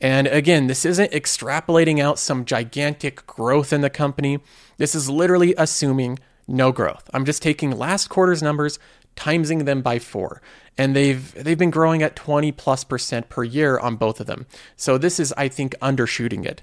And 0.00 0.26
again, 0.26 0.66
this 0.66 0.84
isn't 0.84 1.12
extrapolating 1.12 2.00
out 2.00 2.18
some 2.18 2.44
gigantic 2.44 3.24
growth 3.26 3.72
in 3.72 3.82
the 3.82 3.88
company. 3.88 4.40
This 4.78 4.96
is 4.96 5.08
literally 5.08 5.54
assuming 5.56 6.18
no 6.48 6.72
growth. 6.72 7.08
I'm 7.14 7.24
just 7.24 7.40
taking 7.40 7.70
last 7.70 8.08
quarter's 8.08 8.42
numbers, 8.42 8.80
timesing 9.14 9.64
them 9.64 9.80
by 9.80 10.00
four. 10.00 10.42
And 10.76 10.94
they've 10.94 11.32
they've 11.34 11.56
been 11.56 11.70
growing 11.70 12.02
at 12.02 12.16
20 12.16 12.50
plus 12.52 12.82
percent 12.82 13.28
per 13.28 13.44
year 13.44 13.78
on 13.78 13.94
both 13.94 14.20
of 14.20 14.26
them. 14.26 14.46
So 14.76 14.98
this 14.98 15.20
is, 15.20 15.32
I 15.36 15.46
think, 15.46 15.74
undershooting 15.80 16.44
it. 16.44 16.62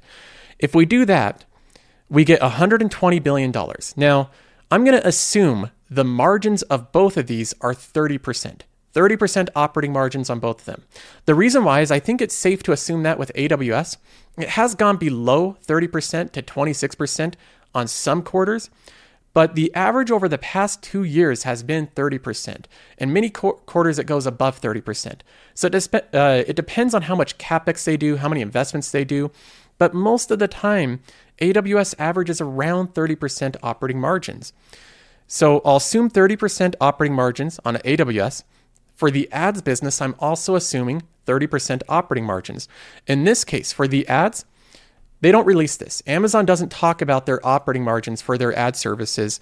If 0.59 0.75
we 0.75 0.85
do 0.85 1.05
that, 1.05 1.45
we 2.09 2.23
get 2.23 2.41
$120 2.41 3.23
billion. 3.23 3.51
Now, 3.95 4.29
I'm 4.71 4.83
going 4.83 4.99
to 4.99 5.07
assume 5.07 5.71
the 5.89 6.03
margins 6.03 6.63
of 6.63 6.91
both 6.91 7.17
of 7.17 7.27
these 7.27 7.53
are 7.61 7.73
30%. 7.73 8.61
30% 8.93 9.49
operating 9.55 9.91
margins 9.91 10.29
on 10.29 10.39
both 10.39 10.59
of 10.59 10.65
them. 10.65 10.83
The 11.25 11.35
reason 11.35 11.63
why 11.63 11.81
is 11.81 11.91
I 11.91 11.99
think 11.99 12.21
it's 12.21 12.35
safe 12.35 12.61
to 12.63 12.71
assume 12.71 13.03
that 13.03 13.17
with 13.17 13.31
AWS, 13.33 13.97
it 14.37 14.49
has 14.49 14.75
gone 14.75 14.97
below 14.97 15.57
30% 15.65 16.31
to 16.31 16.41
26% 16.41 17.33
on 17.73 17.87
some 17.87 18.21
quarters, 18.21 18.69
but 19.33 19.55
the 19.55 19.73
average 19.73 20.11
over 20.11 20.29
the 20.29 20.37
past 20.37 20.83
two 20.83 21.03
years 21.03 21.43
has 21.43 21.63
been 21.63 21.87
30%. 21.87 22.65
And 22.99 23.13
many 23.13 23.31
qu- 23.31 23.59
quarters 23.65 23.97
it 23.97 24.05
goes 24.05 24.27
above 24.27 24.61
30%. 24.61 25.21
So 25.55 25.67
it, 25.67 25.93
uh, 26.13 26.43
it 26.45 26.55
depends 26.55 26.93
on 26.93 27.03
how 27.03 27.15
much 27.15 27.39
capex 27.39 27.83
they 27.83 27.97
do, 27.97 28.17
how 28.17 28.29
many 28.29 28.41
investments 28.41 28.91
they 28.91 29.03
do, 29.03 29.31
but 29.79 29.93
most 29.93 30.29
of 30.29 30.37
the 30.39 30.47
time, 30.47 31.01
AWS 31.43 31.95
averages 31.99 32.39
around 32.39 32.93
30% 32.93 33.57
operating 33.61 33.99
margins. 33.99 34.53
So 35.27 35.61
I'll 35.65 35.77
assume 35.77 36.09
30% 36.09 36.75
operating 36.79 37.15
margins 37.15 37.59
on 37.65 37.75
AWS. 37.77 38.43
For 38.95 39.11
the 39.11 39.29
ads 39.31 39.61
business, 39.61 40.01
I'm 40.01 40.15
also 40.19 40.55
assuming 40.55 41.03
30% 41.27 41.81
operating 41.89 42.25
margins. 42.25 42.67
In 43.07 43.23
this 43.25 43.43
case, 43.43 43.73
for 43.73 43.87
the 43.87 44.07
ads, 44.07 44.45
they 45.21 45.31
don't 45.31 45.45
release 45.45 45.75
this. 45.75 46.01
Amazon 46.07 46.45
doesn't 46.45 46.71
talk 46.71 47.01
about 47.01 47.25
their 47.25 47.45
operating 47.45 47.83
margins 47.83 48.21
for 48.21 48.37
their 48.37 48.57
ad 48.57 48.75
services, 48.75 49.39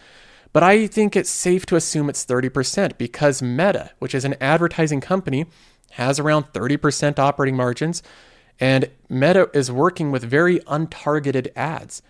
but 0.53 0.63
I 0.63 0.87
think 0.87 1.15
it's 1.15 1.29
safe 1.29 1.65
to 1.67 1.75
assume 1.75 2.09
it's 2.09 2.25
30% 2.25 2.97
because 2.97 3.41
Meta, 3.41 3.91
which 3.99 4.15
is 4.15 4.25
an 4.25 4.35
advertising 4.41 5.01
company, 5.01 5.45
has 5.91 6.19
around 6.19 6.53
30% 6.53 7.19
operating 7.19 7.55
margins. 7.55 8.01
And 8.59 8.89
Meta 9.09 9.49
is 9.53 9.71
working 9.71 10.11
with 10.11 10.23
very 10.23 10.59
untargeted 10.61 11.51
ads. 11.55 12.01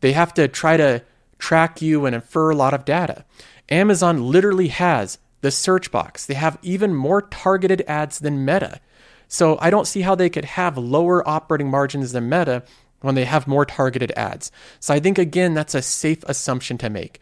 They 0.00 0.12
have 0.12 0.32
to 0.34 0.48
try 0.48 0.76
to 0.76 1.02
track 1.38 1.82
you 1.82 2.06
and 2.06 2.14
infer 2.14 2.50
a 2.50 2.56
lot 2.56 2.74
of 2.74 2.84
data. 2.84 3.24
Amazon 3.68 4.30
literally 4.30 4.68
has 4.68 5.18
the 5.40 5.50
search 5.50 5.90
box. 5.90 6.26
They 6.26 6.34
have 6.34 6.58
even 6.62 6.94
more 6.94 7.22
targeted 7.22 7.82
ads 7.86 8.18
than 8.18 8.44
Meta. 8.44 8.80
So 9.28 9.58
I 9.60 9.70
don't 9.70 9.86
see 9.86 10.00
how 10.00 10.14
they 10.14 10.30
could 10.30 10.46
have 10.46 10.78
lower 10.78 11.26
operating 11.28 11.70
margins 11.70 12.12
than 12.12 12.28
Meta 12.28 12.62
when 13.00 13.14
they 13.14 13.24
have 13.24 13.46
more 13.46 13.64
targeted 13.64 14.12
ads. 14.16 14.50
So 14.80 14.94
I 14.94 15.00
think 15.00 15.18
again 15.18 15.54
that's 15.54 15.74
a 15.74 15.82
safe 15.82 16.24
assumption 16.24 16.78
to 16.78 16.90
make. 16.90 17.20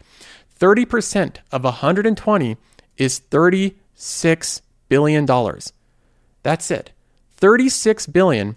30% 0.59 1.37
of 1.53 1.65
120 1.65 2.57
is 2.97 3.19
36 3.19 4.63
billion 4.89 5.27
dollars. 5.27 5.73
That's 6.43 6.71
it. 6.71 6.93
36 7.33 8.07
billion 8.07 8.57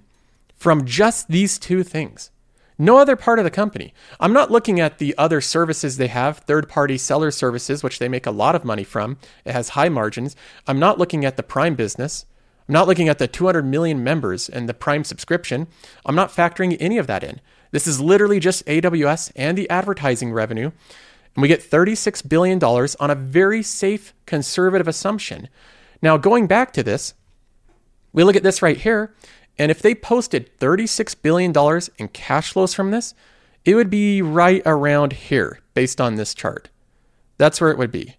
from 0.59 0.85
just 0.85 1.29
these 1.29 1.57
two 1.57 1.83
things. 1.83 2.29
No 2.77 2.97
other 2.97 3.15
part 3.15 3.39
of 3.39 3.45
the 3.45 3.51
company. 3.51 3.93
I'm 4.19 4.31
not 4.31 4.51
looking 4.51 4.79
at 4.79 4.99
the 4.99 5.13
other 5.17 5.41
services 5.41 5.97
they 5.97 6.07
have, 6.07 6.37
third 6.39 6.69
party 6.69 6.97
seller 6.97 7.31
services, 7.31 7.83
which 7.83 7.99
they 7.99 8.07
make 8.07 8.25
a 8.25 8.31
lot 8.31 8.55
of 8.55 8.63
money 8.63 8.85
from. 8.85 9.17
It 9.43 9.51
has 9.51 9.69
high 9.69 9.89
margins. 9.89 10.35
I'm 10.65 10.79
not 10.79 10.97
looking 10.97 11.25
at 11.25 11.35
the 11.35 11.43
Prime 11.43 11.75
business. 11.75 12.25
I'm 12.67 12.73
not 12.73 12.87
looking 12.87 13.09
at 13.09 13.17
the 13.17 13.27
200 13.27 13.65
million 13.65 14.01
members 14.03 14.47
and 14.47 14.69
the 14.69 14.73
Prime 14.73 15.03
subscription. 15.03 15.67
I'm 16.05 16.15
not 16.15 16.31
factoring 16.31 16.77
any 16.79 16.97
of 16.97 17.07
that 17.07 17.23
in. 17.23 17.41
This 17.71 17.85
is 17.85 17.99
literally 17.99 18.39
just 18.39 18.65
AWS 18.65 19.31
and 19.35 19.57
the 19.57 19.69
advertising 19.69 20.31
revenue. 20.31 20.71
And 21.35 21.41
we 21.41 21.47
get 21.47 21.61
$36 21.61 22.27
billion 22.29 22.63
on 22.63 23.11
a 23.11 23.15
very 23.15 23.61
safe, 23.61 24.13
conservative 24.25 24.87
assumption. 24.87 25.49
Now, 26.01 26.17
going 26.17 26.47
back 26.47 26.71
to 26.73 26.83
this, 26.83 27.13
we 28.13 28.23
look 28.23 28.35
at 28.35 28.43
this 28.43 28.61
right 28.61 28.77
here. 28.77 29.13
And 29.59 29.69
if 29.69 29.81
they 29.81 29.93
posted 29.93 30.57
$36 30.59 31.21
billion 31.21 31.53
in 31.97 32.07
cash 32.07 32.53
flows 32.53 32.73
from 32.73 32.91
this, 32.91 33.13
it 33.65 33.75
would 33.75 33.89
be 33.89 34.21
right 34.21 34.61
around 34.65 35.13
here 35.13 35.59
based 35.73 35.99
on 35.99 36.15
this 36.15 36.33
chart. 36.33 36.69
That's 37.37 37.59
where 37.59 37.69
it 37.69 37.77
would 37.77 37.91
be. 37.91 38.15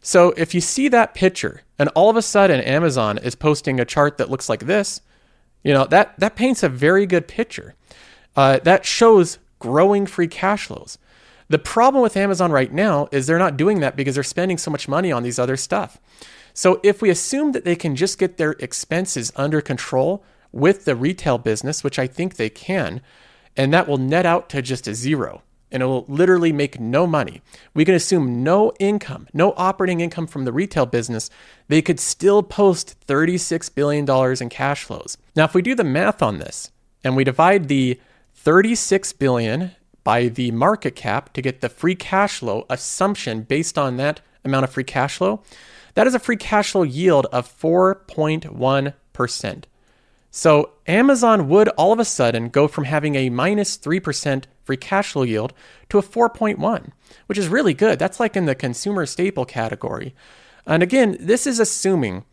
So 0.00 0.32
if 0.36 0.54
you 0.54 0.60
see 0.60 0.88
that 0.88 1.12
picture 1.12 1.62
and 1.78 1.88
all 1.90 2.08
of 2.08 2.16
a 2.16 2.22
sudden 2.22 2.60
Amazon 2.60 3.18
is 3.18 3.34
posting 3.34 3.80
a 3.80 3.84
chart 3.84 4.16
that 4.18 4.30
looks 4.30 4.48
like 4.48 4.60
this, 4.60 5.00
you 5.62 5.74
know, 5.74 5.84
that, 5.86 6.18
that 6.18 6.36
paints 6.36 6.62
a 6.62 6.68
very 6.68 7.04
good 7.04 7.28
picture. 7.28 7.74
Uh, 8.36 8.60
that 8.62 8.86
shows 8.86 9.38
growing 9.58 10.06
free 10.06 10.28
cash 10.28 10.66
flows. 10.66 10.98
The 11.48 11.58
problem 11.58 12.00
with 12.00 12.16
Amazon 12.16 12.52
right 12.52 12.72
now 12.72 13.08
is 13.10 13.26
they're 13.26 13.38
not 13.38 13.56
doing 13.56 13.80
that 13.80 13.96
because 13.96 14.14
they're 14.14 14.24
spending 14.24 14.56
so 14.56 14.70
much 14.70 14.88
money 14.88 15.10
on 15.10 15.24
these 15.24 15.38
other 15.38 15.56
stuff. 15.56 15.98
So 16.54 16.80
if 16.84 17.02
we 17.02 17.10
assume 17.10 17.52
that 17.52 17.64
they 17.64 17.76
can 17.76 17.96
just 17.96 18.18
get 18.18 18.36
their 18.36 18.52
expenses 18.52 19.32
under 19.34 19.60
control 19.60 20.24
with 20.52 20.84
the 20.84 20.96
retail 20.96 21.38
business, 21.38 21.84
which 21.84 21.98
I 21.98 22.06
think 22.06 22.36
they 22.36 22.50
can, 22.50 23.00
and 23.56 23.72
that 23.72 23.88
will 23.88 23.98
net 23.98 24.26
out 24.26 24.48
to 24.50 24.62
just 24.62 24.88
a 24.88 24.94
zero 24.94 25.42
and 25.70 25.82
it 25.82 25.86
will 25.86 26.04
literally 26.08 26.52
make 26.52 26.80
no 26.80 27.06
money. 27.06 27.42
We 27.74 27.84
can 27.84 27.94
assume 27.94 28.42
no 28.42 28.72
income, 28.78 29.28
no 29.32 29.54
operating 29.56 30.00
income 30.00 30.26
from 30.26 30.44
the 30.44 30.52
retail 30.52 30.86
business. 30.86 31.30
They 31.68 31.82
could 31.82 32.00
still 32.00 32.42
post 32.42 32.96
$36 33.06 33.74
billion 33.74 34.42
in 34.42 34.48
cash 34.48 34.84
flows. 34.84 35.16
Now, 35.36 35.44
if 35.44 35.54
we 35.54 35.62
do 35.62 35.74
the 35.74 35.84
math 35.84 36.22
on 36.22 36.38
this 36.38 36.70
and 37.04 37.16
we 37.16 37.24
divide 37.24 37.68
the 37.68 38.00
36 38.34 39.12
billion 39.14 39.72
by 40.02 40.28
the 40.28 40.50
market 40.50 40.96
cap 40.96 41.32
to 41.34 41.42
get 41.42 41.60
the 41.60 41.68
free 41.68 41.94
cash 41.94 42.38
flow 42.38 42.66
assumption 42.68 43.42
based 43.42 43.78
on 43.78 43.96
that 43.98 44.20
amount 44.44 44.64
of 44.64 44.70
free 44.70 44.84
cash 44.84 45.18
flow, 45.18 45.42
that 45.94 46.06
is 46.06 46.14
a 46.14 46.18
free 46.18 46.36
cash 46.36 46.72
flow 46.72 46.82
yield 46.82 47.26
of 47.26 47.48
4.1%. 47.48 49.64
So 50.30 50.72
Amazon 50.86 51.48
would 51.48 51.68
all 51.70 51.92
of 51.92 51.98
a 51.98 52.04
sudden 52.04 52.48
go 52.48 52.68
from 52.68 52.84
having 52.84 53.16
a 53.16 53.30
minus 53.30 53.76
3% 53.76 54.44
free 54.62 54.76
cash 54.76 55.12
flow 55.12 55.24
yield 55.24 55.52
to 55.88 55.98
a 55.98 56.02
4.1, 56.02 56.92
which 57.26 57.38
is 57.38 57.48
really 57.48 57.74
good. 57.74 57.98
That's 57.98 58.20
like 58.20 58.36
in 58.36 58.46
the 58.46 58.54
consumer 58.54 59.06
staple 59.06 59.44
category. 59.44 60.14
And 60.66 60.82
again, 60.82 61.16
this 61.18 61.46
is 61.46 61.58
assuming 61.58 62.24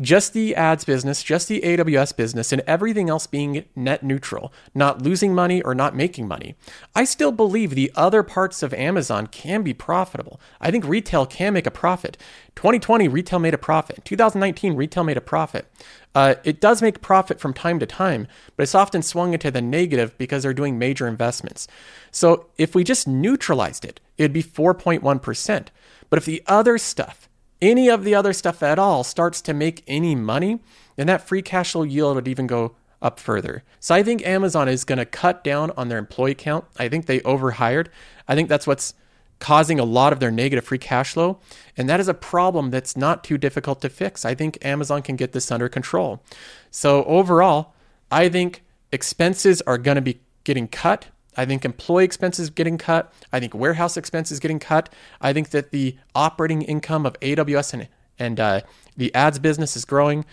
just 0.00 0.32
the 0.32 0.54
ads 0.54 0.84
business, 0.84 1.22
just 1.22 1.48
the 1.48 1.60
AWS 1.60 2.16
business, 2.16 2.52
and 2.52 2.62
everything 2.66 3.10
else 3.10 3.26
being 3.26 3.64
net 3.76 4.02
neutral, 4.02 4.52
not 4.74 5.02
losing 5.02 5.34
money 5.34 5.60
or 5.62 5.74
not 5.74 5.94
making 5.94 6.26
money. 6.26 6.54
I 6.94 7.04
still 7.04 7.32
believe 7.32 7.70
the 7.70 7.92
other 7.94 8.22
parts 8.22 8.62
of 8.62 8.72
Amazon 8.72 9.26
can 9.26 9.62
be 9.62 9.74
profitable. 9.74 10.40
I 10.60 10.70
think 10.70 10.86
retail 10.86 11.26
can 11.26 11.52
make 11.52 11.66
a 11.66 11.70
profit. 11.70 12.16
2020, 12.56 13.08
retail 13.08 13.38
made 13.38 13.54
a 13.54 13.58
profit. 13.58 14.04
2019, 14.04 14.74
retail 14.74 15.04
made 15.04 15.16
a 15.16 15.22
profit. 15.22 15.66
Uh, 16.14 16.34
it 16.44 16.60
does 16.60 16.82
make 16.82 17.00
profit 17.00 17.40
from 17.40 17.54
time 17.54 17.78
to 17.78 17.86
time, 17.86 18.26
but 18.56 18.62
it's 18.62 18.74
often 18.74 19.02
swung 19.02 19.32
into 19.32 19.50
the 19.50 19.62
negative 19.62 20.16
because 20.18 20.42
they're 20.42 20.52
doing 20.52 20.78
major 20.78 21.06
investments. 21.06 21.66
So 22.10 22.46
if 22.58 22.74
we 22.74 22.84
just 22.84 23.08
neutralized 23.08 23.84
it, 23.84 24.00
it'd 24.18 24.32
be 24.32 24.42
4.1%. 24.42 25.66
But 26.10 26.18
if 26.18 26.26
the 26.26 26.42
other 26.46 26.76
stuff, 26.76 27.28
any 27.62 27.88
of 27.88 28.04
the 28.04 28.14
other 28.14 28.34
stuff 28.34 28.62
at 28.62 28.78
all 28.78 29.04
starts 29.04 29.40
to 29.42 29.54
make 29.54 29.82
any 29.86 30.14
money, 30.14 30.60
then 30.96 31.06
that 31.06 31.26
free 31.26 31.40
cash 31.40 31.72
flow 31.72 31.84
yield 31.84 32.16
would 32.16 32.28
even 32.28 32.46
go 32.46 32.74
up 33.00 33.18
further. 33.18 33.62
So 33.80 33.94
I 33.94 34.02
think 34.02 34.26
Amazon 34.26 34.68
is 34.68 34.84
going 34.84 34.98
to 34.98 35.06
cut 35.06 35.42
down 35.42 35.70
on 35.76 35.88
their 35.88 35.98
employee 35.98 36.34
count. 36.34 36.64
I 36.78 36.88
think 36.88 37.06
they 37.06 37.20
overhired. 37.20 37.88
I 38.28 38.34
think 38.34 38.48
that's 38.48 38.66
what's 38.66 38.94
causing 39.38 39.80
a 39.80 39.84
lot 39.84 40.12
of 40.12 40.20
their 40.20 40.30
negative 40.30 40.64
free 40.64 40.78
cash 40.78 41.14
flow. 41.14 41.40
And 41.76 41.88
that 41.88 41.98
is 41.98 42.06
a 42.06 42.14
problem 42.14 42.70
that's 42.70 42.96
not 42.96 43.24
too 43.24 43.38
difficult 43.38 43.80
to 43.82 43.88
fix. 43.88 44.24
I 44.24 44.34
think 44.34 44.58
Amazon 44.64 45.02
can 45.02 45.16
get 45.16 45.32
this 45.32 45.50
under 45.50 45.68
control. 45.68 46.22
So 46.70 47.04
overall, 47.04 47.74
I 48.10 48.28
think 48.28 48.62
expenses 48.92 49.60
are 49.62 49.78
going 49.78 49.96
to 49.96 50.02
be 50.02 50.20
getting 50.44 50.68
cut. 50.68 51.06
I 51.36 51.44
think 51.44 51.64
employee 51.64 52.04
expenses 52.04 52.50
getting 52.50 52.78
cut. 52.78 53.12
I 53.32 53.40
think 53.40 53.54
warehouse 53.54 53.96
expenses 53.96 54.38
getting 54.38 54.58
cut. 54.58 54.92
I 55.20 55.32
think 55.32 55.50
that 55.50 55.70
the 55.70 55.96
operating 56.14 56.62
income 56.62 57.06
of 57.06 57.18
AWS 57.20 57.74
and, 57.74 57.88
and 58.18 58.38
uh, 58.38 58.60
the 58.96 59.14
ads 59.14 59.38
business 59.38 59.76
is 59.76 59.84
growing. 59.84 60.24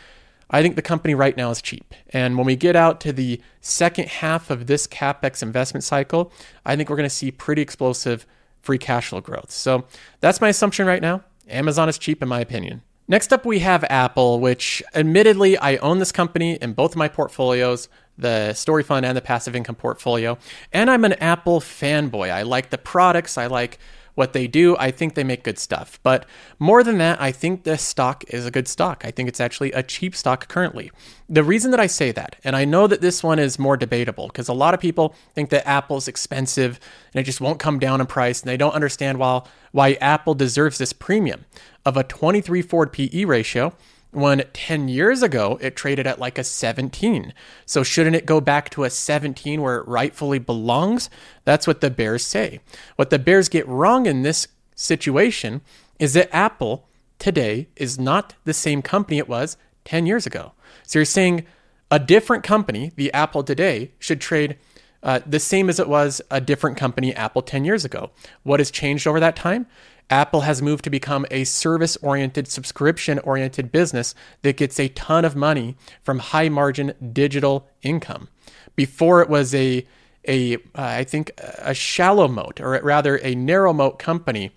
I 0.52 0.62
think 0.62 0.76
the 0.76 0.82
company 0.82 1.14
right 1.14 1.38
now 1.38 1.52
is 1.52 1.62
cheap. 1.62 1.94
And 2.10 2.36
when 2.36 2.46
we 2.46 2.56
get 2.56 2.76
out 2.76 3.00
to 3.02 3.14
the 3.14 3.40
second 3.62 4.08
half 4.08 4.50
of 4.50 4.68
this 4.68 4.88
CapEx 4.88 5.44
investment 5.44 5.84
cycle, 5.84 6.32
I 6.66 6.76
think 6.76 6.90
we're 6.90 6.96
going 6.96 7.10
to 7.10 7.16
see 7.16 7.32
pretty 7.32 7.62
explosive 7.62 8.26
free 8.62 8.80
cash 8.80 9.10
flow 9.10 9.22
growth. 9.22 9.52
So 9.52 9.86
that's 10.22 10.42
my 10.42 10.50
assumption 10.50 10.88
right 10.88 11.02
now. 11.02 11.24
Amazon 11.48 11.88
is 11.88 11.98
cheap, 11.98 12.22
in 12.22 12.28
my 12.28 12.40
opinion. 12.40 12.82
Next 13.08 13.34
up, 13.34 13.46
we 13.46 13.60
have 13.60 13.84
Apple, 13.86 14.40
which 14.40 14.84
admittedly, 14.94 15.58
I 15.58 15.78
own 15.78 16.00
this 16.00 16.12
company 16.12 16.56
in 16.62 16.74
both 16.74 16.92
of 16.92 16.98
my 16.98 17.08
portfolios 17.08 17.90
the 18.20 18.54
story 18.54 18.84
fund 18.84 19.06
and 19.06 19.16
the 19.16 19.22
passive 19.22 19.56
income 19.56 19.76
portfolio. 19.76 20.38
And 20.72 20.90
I'm 20.90 21.06
an 21.06 21.14
Apple 21.14 21.60
fanboy. 21.60 22.32
I 22.32 22.44
like 22.44 22.70
the 22.70 22.78
products, 22.78 23.38
I 23.38 23.48
like 23.48 23.80
what 24.20 24.34
they 24.34 24.48
do. 24.48 24.76
I 24.78 24.92
think 24.92 25.16
they 25.16 25.24
make 25.24 25.44
good 25.46 25.58
stuff. 25.58 25.98
But 26.04 26.26
more 26.60 26.84
than 26.84 26.98
that, 26.98 27.22
I 27.22 27.32
think 27.32 27.64
this 27.64 27.82
stock 27.82 28.26
is 28.28 28.46
a 28.46 28.52
good 28.52 28.68
stock. 28.68 29.04
I 29.06 29.12
think 29.12 29.30
it's 29.30 29.40
actually 29.40 29.72
a 29.72 29.82
cheap 29.82 30.14
stock 30.14 30.50
currently. 30.50 30.92
The 31.30 31.44
reason 31.44 31.72
that 31.72 31.80
I 31.80 31.88
say 31.88 32.12
that, 32.12 32.36
and 32.44 32.54
I 32.54 32.66
know 32.66 32.86
that 32.86 33.00
this 33.00 33.24
one 33.24 33.40
is 33.40 33.58
more 33.58 33.78
debatable 33.78 34.28
because 34.28 34.50
a 34.50 34.54
lot 34.54 34.74
of 34.74 34.82
people 34.82 35.16
think 35.34 35.52
that 35.52 35.66
Apple's 35.66 36.10
expensive 36.10 36.82
and 37.14 37.22
it 37.22 37.24
just 37.24 37.40
won't 37.40 37.60
come 37.60 37.80
down 37.80 38.02
in 38.02 38.08
price, 38.08 38.42
and 38.42 38.50
they 38.50 38.58
don't 38.58 38.76
understand 38.76 39.20
why, 39.20 39.44
why 39.72 39.94
Apple 40.02 40.34
deserves 40.34 40.80
this 40.80 40.92
premium 40.92 41.46
of 41.86 41.96
a 41.96 42.04
23 42.04 42.62
forward 42.62 42.92
PE 42.92 43.24
ratio 43.24 43.74
when 44.12 44.44
10 44.54 44.88
years 44.88 45.22
ago 45.22 45.58
it 45.62 45.76
traded 45.76 46.08
at 46.08 46.20
like 46.20 46.38
a 46.38 46.44
17. 46.44 47.34
So 47.66 47.84
shouldn't 47.84 48.16
it 48.16 48.26
go 48.26 48.42
back 48.42 48.70
to 48.72 48.84
a 48.84 48.90
17 48.90 49.62
where 49.62 49.78
it 49.78 49.88
rightfully 49.88 50.40
belongs? 50.40 51.10
That's 51.46 51.68
what 51.68 51.82
the 51.82 51.90
Bears 51.90 52.24
say. 52.24 52.60
What 52.96 53.10
the 53.10 53.20
Bears 53.20 53.50
get 53.50 53.68
wrong 53.68 54.06
in 54.06 54.24
this 54.24 54.48
situation 54.76 55.62
is 56.00 56.14
that 56.14 56.34
Apple 56.34 56.88
today 57.20 57.68
is 57.76 58.00
not 58.00 58.36
the 58.46 58.54
same 58.54 58.82
company 58.82 59.18
it 59.18 59.30
was 59.30 59.58
10 59.86 60.06
years 60.06 60.26
ago. 60.26 60.54
So 60.84 61.00
you're 61.00 61.06
saying 61.06 61.46
a 61.92 62.00
different 62.00 62.44
company, 62.44 62.92
the 62.96 63.12
Apple 63.14 63.44
today, 63.44 63.92
should 64.00 64.22
trade 64.22 64.58
uh, 65.02 65.20
the 65.26 65.40
same 65.40 65.70
as 65.70 65.80
it 65.80 65.88
was 65.88 66.22
a 66.30 66.42
different 66.42 66.78
company, 66.78 67.16
Apple, 67.16 67.42
10 67.42 67.64
years 67.64 67.86
ago. 67.86 68.12
What 68.44 68.60
has 68.60 68.70
changed 68.70 69.08
over 69.08 69.20
that 69.20 69.36
time? 69.36 69.66
Apple 70.10 70.42
has 70.42 70.62
moved 70.62 70.84
to 70.84 70.90
become 70.90 71.26
a 71.30 71.44
service 71.44 71.96
oriented, 71.98 72.48
subscription 72.48 73.20
oriented 73.20 73.72
business 73.72 74.16
that 74.42 74.58
gets 74.58 74.80
a 74.80 74.90
ton 74.90 75.24
of 75.26 75.36
money 75.36 75.76
from 76.02 76.20
high 76.20 76.50
margin 76.50 76.94
digital 77.14 77.68
income. 77.82 78.28
Before 78.76 79.22
it 79.22 79.30
was 79.30 79.54
a, 79.54 79.86
a 80.28 80.56
uh, 80.56 80.60
I 80.76 81.04
think, 81.04 81.32
a 81.38 81.74
shallow 81.74 82.28
moat, 82.28 82.60
or 82.60 82.80
rather 82.82 83.20
a 83.24 83.36
narrow 83.36 83.74
moat 83.74 84.00
company 84.00 84.52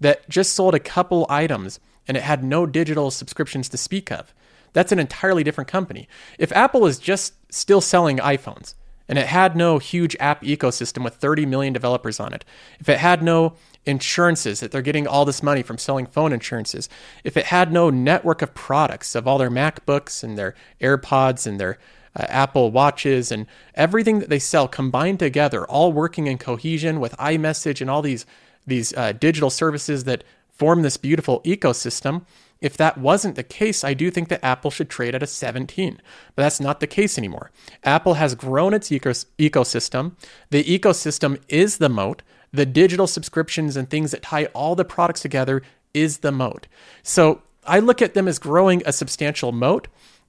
that 0.00 0.28
just 0.28 0.52
sold 0.52 0.74
a 0.74 0.80
couple 0.80 1.26
items 1.28 1.80
and 2.06 2.16
it 2.16 2.22
had 2.22 2.44
no 2.44 2.66
digital 2.66 3.10
subscriptions 3.10 3.68
to 3.70 3.76
speak 3.76 4.10
of. 4.10 4.34
That's 4.72 4.92
an 4.92 4.98
entirely 4.98 5.44
different 5.44 5.68
company. 5.68 6.08
If 6.38 6.52
Apple 6.52 6.86
is 6.86 6.98
just 6.98 7.34
still 7.52 7.80
selling 7.80 8.18
iPhones, 8.18 8.74
and 9.08 9.18
it 9.18 9.26
had 9.26 9.54
no 9.56 9.78
huge 9.78 10.16
app 10.18 10.42
ecosystem 10.42 11.04
with 11.04 11.14
30 11.14 11.46
million 11.46 11.72
developers 11.72 12.18
on 12.18 12.32
it, 12.32 12.44
if 12.80 12.88
it 12.88 12.98
had 12.98 13.22
no 13.22 13.54
insurances 13.86 14.60
that 14.60 14.70
they're 14.70 14.82
getting 14.82 15.06
all 15.06 15.24
this 15.24 15.42
money 15.42 15.62
from 15.62 15.78
selling 15.78 16.06
phone 16.06 16.32
insurances, 16.32 16.88
if 17.22 17.36
it 17.36 17.46
had 17.46 17.72
no 17.72 17.90
network 17.90 18.42
of 18.42 18.54
products 18.54 19.14
of 19.14 19.26
all 19.26 19.38
their 19.38 19.50
MacBooks 19.50 20.22
and 20.24 20.38
their 20.38 20.54
AirPods 20.80 21.46
and 21.46 21.60
their 21.60 21.78
uh, 22.16 22.26
Apple 22.28 22.70
Watches 22.70 23.32
and 23.32 23.46
everything 23.74 24.20
that 24.20 24.28
they 24.28 24.38
sell 24.38 24.68
combined 24.68 25.18
together, 25.18 25.66
all 25.66 25.92
working 25.92 26.26
in 26.26 26.38
cohesion 26.38 27.00
with 27.00 27.12
iMessage 27.16 27.80
and 27.80 27.90
all 27.90 28.02
these 28.02 28.26
these 28.66 28.94
uh, 28.94 29.12
digital 29.12 29.50
services 29.50 30.04
that 30.04 30.24
form 30.50 30.80
this 30.80 30.96
beautiful 30.96 31.42
ecosystem, 31.42 32.24
if 32.60 32.78
that 32.78 32.96
wasn't 32.96 33.36
the 33.36 33.42
case, 33.42 33.84
I 33.84 33.92
do 33.92 34.10
think 34.10 34.28
that 34.28 34.42
Apple 34.42 34.70
should 34.70 34.88
trade 34.88 35.14
at 35.14 35.22
a 35.22 35.26
17, 35.26 36.00
but 36.34 36.42
that's 36.42 36.60
not 36.60 36.80
the 36.80 36.86
case 36.86 37.18
anymore. 37.18 37.50
Apple 37.82 38.14
has 38.14 38.34
grown 38.34 38.72
its 38.72 38.88
ecos- 38.88 39.26
ecosystem. 39.38 40.12
The 40.48 40.64
ecosystem 40.64 41.38
is 41.48 41.76
the 41.76 41.90
moat. 41.90 42.22
The 42.54 42.64
digital 42.64 43.08
subscriptions 43.08 43.76
and 43.76 43.90
things 43.90 44.12
that 44.12 44.22
tie 44.22 44.44
all 44.46 44.76
the 44.76 44.84
products 44.84 45.20
together 45.20 45.60
is 45.92 46.18
the 46.18 46.30
moat. 46.30 46.68
So 47.02 47.42
I 47.66 47.80
look 47.80 48.00
at 48.00 48.14
them 48.14 48.28
as 48.28 48.38
growing 48.38 48.80
a 48.86 48.92
substantial 48.92 49.50
moat. 49.50 49.88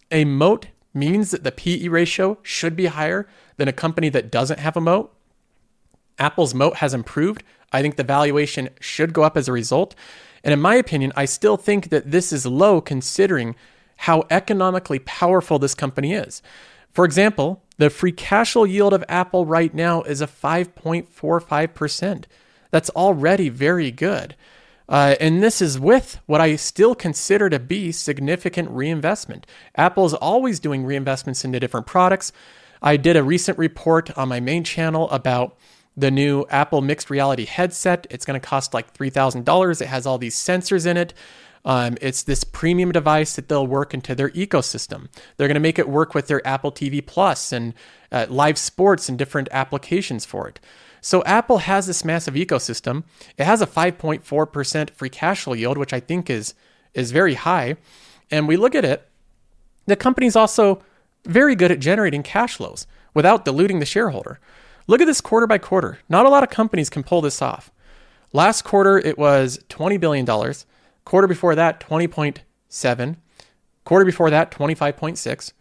A 0.10 0.26
moat 0.26 0.68
means 0.92 1.30
that 1.30 1.44
the 1.44 1.52
PE 1.52 1.88
ratio 1.88 2.40
should 2.42 2.76
be 2.76 2.88
higher 2.88 3.28
than 3.58 3.68
a 3.68 3.74
company 3.74 4.10
that 4.10 4.32
doesn't 4.32 4.60
have 4.60 4.76
a 4.76 4.82
moat. 4.82 5.14
Apple's 6.18 6.56
moat 6.56 6.78
has 6.78 6.96
improved. 6.96 7.44
I 7.72 7.84
think 7.84 7.96
the 7.96 8.04
valuation 8.04 8.70
should 8.80 9.14
go 9.14 9.22
up 9.22 9.38
as 9.38 9.48
a 9.48 9.54
result. 9.54 9.94
And 10.44 10.52
in 10.52 10.60
my 10.60 10.74
opinion, 10.76 11.14
I 11.16 11.26
still 11.26 11.58
think 11.58 11.90
that 11.90 12.10
this 12.10 12.34
is 12.34 12.48
low 12.48 12.82
considering 12.82 13.56
how 13.98 14.24
economically 14.32 14.98
powerful 14.98 15.60
this 15.60 15.76
company 15.76 16.14
is. 16.14 16.42
For 16.96 17.04
example, 17.04 17.62
the 17.78 17.90
free 17.90 18.14
cash 18.14 18.54
flow 18.54 18.64
yield 18.64 18.94
of 18.94 19.04
Apple 19.10 19.46
right 19.46 19.74
now 19.74 20.02
is 20.04 20.22
a 20.22 20.28
5.45%. 20.28 22.24
That's 22.72 22.90
already 22.92 23.50
very 23.50 23.92
good. 23.92 24.38
Uh, 24.88 25.16
and 25.20 25.44
this 25.44 25.62
is 25.62 25.78
with 25.78 26.22
what 26.26 26.40
I 26.40 26.56
still 26.56 26.96
consider 26.96 27.50
to 27.50 27.60
be 27.60 27.92
significant 27.92 28.70
reinvestment. 28.70 29.46
Apple 29.76 30.06
is 30.06 30.14
always 30.14 30.62
doing 30.62 30.86
reinvestments 30.86 31.44
into 31.44 31.60
different 31.60 31.86
products. 31.86 32.32
I 32.82 32.96
did 32.96 33.18
a 33.18 33.24
recent 33.24 33.58
report 33.58 34.18
on 34.18 34.30
my 34.30 34.40
main 34.40 34.64
channel 34.64 35.10
about 35.10 35.58
the 35.98 36.12
new 36.12 36.46
Apple 36.50 36.82
mixed 36.82 37.10
reality 37.10 37.44
headset. 37.44 38.08
It's 38.10 38.26
going 38.26 38.40
to 38.40 38.48
cost 38.48 38.74
like 38.74 38.94
$3,000. 38.94 39.82
It 39.82 39.88
has 39.88 40.06
all 40.06 40.18
these 40.18 40.36
sensors 40.36 40.86
in 40.86 40.96
it. 40.96 41.14
Um, 41.66 41.98
it's 42.00 42.24
this 42.24 42.44
premium 42.44 42.92
device 42.92 43.36
that 43.36 43.50
they'll 43.50 43.66
work 43.66 43.94
into 43.94 44.14
their 44.14 44.30
ecosystem. 44.30 45.10
They're 45.36 45.48
going 45.48 45.56
to 45.56 45.60
make 45.60 45.80
it 45.80 45.90
work 45.90 46.14
with 46.14 46.28
their 46.28 46.46
Apple 46.48 46.72
TV 46.72 47.06
Plus 47.06 47.52
and 47.52 47.74
uh, 48.12 48.28
live 48.30 48.58
sports 48.60 49.10
and 49.10 49.18
different 49.18 49.50
applications 49.52 50.26
for 50.26 50.48
it. 50.48 50.60
So 51.02 51.24
Apple 51.24 51.60
has 51.60 51.88
this 51.88 52.06
massive 52.06 52.36
ecosystem. 52.36 53.04
It 53.38 53.46
has 53.46 53.62
a 53.62 53.68
5.4% 53.68 54.90
free 54.92 55.10
cash 55.10 55.44
flow 55.44 55.54
yield, 55.54 55.78
which 55.78 55.94
I 55.94 56.00
think 56.00 56.30
is 56.30 56.54
is 56.94 57.12
very 57.12 57.34
high. 57.34 57.76
And 58.32 58.48
we 58.48 58.56
look 58.56 58.74
at 58.74 58.86
it, 58.86 59.08
the 59.86 59.96
company's 59.96 60.36
also 60.36 60.82
very 61.26 61.56
good 61.56 61.72
at 61.72 61.80
generating 61.80 62.24
cash 62.24 62.56
flows 62.56 62.88
without 63.14 63.44
diluting 63.44 63.80
the 63.80 63.86
shareholder. 63.86 64.40
Look 64.88 65.02
at 65.02 65.08
this 65.08 65.22
quarter 65.22 65.46
by 65.46 65.58
quarter. 65.58 66.00
Not 66.10 66.26
a 66.26 66.30
lot 66.30 66.44
of 66.44 66.50
companies 66.50 66.90
can 66.90 67.04
pull 67.04 67.22
this 67.22 67.42
off. 67.42 67.72
Last 68.34 68.64
quarter, 68.64 68.98
it 68.98 69.18
was 69.18 69.60
$20 69.70 70.00
billion. 70.00 70.26
Quarter 71.06 71.28
before 71.28 71.56
that, 71.56 71.80
20.7. 71.80 73.16
Quarter 73.86 74.06
before 74.06 74.30
that, 74.30 74.52
25.6. 74.52 75.54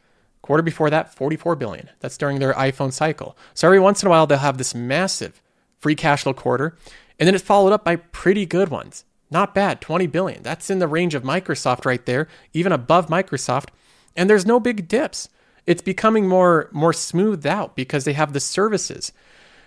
Quarter 0.43 0.63
before 0.63 0.91
that, 0.91 1.15
44 1.15 1.57
billion. 1.57 1.91
That's 2.01 2.19
during 2.19 2.39
their 2.39 2.55
iPhone 2.55 2.93
cycle. 2.93 3.37
So 3.55 3.69
every 3.69 3.81
once 3.81 4.03
in 4.03 4.09
a 4.09 4.11
while, 4.11 4.27
they'll 4.27 4.39
have 4.39 4.59
this 4.59 4.75
massive 4.75 5.41
free 5.79 5.95
cash 5.95 6.23
flow 6.23 6.35
quarter, 6.35 6.77
and 7.19 7.27
then 7.27 7.35
it's 7.35 7.45
followed 7.45 7.73
up 7.73 7.85
by 7.85 7.97
pretty 7.97 8.47
good 8.47 8.69
ones. 8.69 9.05
Not 9.31 9.55
bad, 9.55 9.81
20 9.81 10.07
billion. 10.09 10.43
That's 10.43 10.71
in 10.71 10.81
the 10.81 10.89
range 10.89 11.15
of 11.15 11.23
Microsoft 11.23 11.85
right 11.85 12.05
there, 12.05 12.29
even 12.53 12.73
above 12.73 13.07
Microsoft. 13.09 13.69
And 14.17 14.29
there's 14.29 14.47
no 14.47 14.61
big 14.61 14.89
dips 14.89 15.29
it's 15.67 15.83
becoming 15.83 16.29
more 16.29 16.69
more 16.73 16.93
smoothed 16.93 17.47
out 17.47 17.77
because 17.77 18.05
they 18.05 18.13
have 18.13 18.33
the 18.33 18.41
services. 18.41 19.13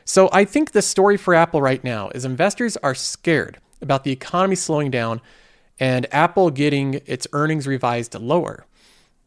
So 0.05 0.29
I 0.31 0.45
think 0.45 0.71
the 0.71 0.81
story 0.81 1.17
for 1.17 1.33
Apple 1.33 1.61
right 1.61 1.83
now 1.83 2.09
is 2.09 2.23
investors 2.23 2.77
are 2.77 2.95
scared 2.95 3.59
about 3.81 4.03
the 4.03 4.11
economy 4.11 4.55
slowing 4.55 4.89
down 4.89 5.21
and 5.79 6.07
Apple 6.11 6.49
getting 6.49 7.01
its 7.05 7.27
earnings 7.33 7.67
revised 7.67 8.15
lower. 8.15 8.65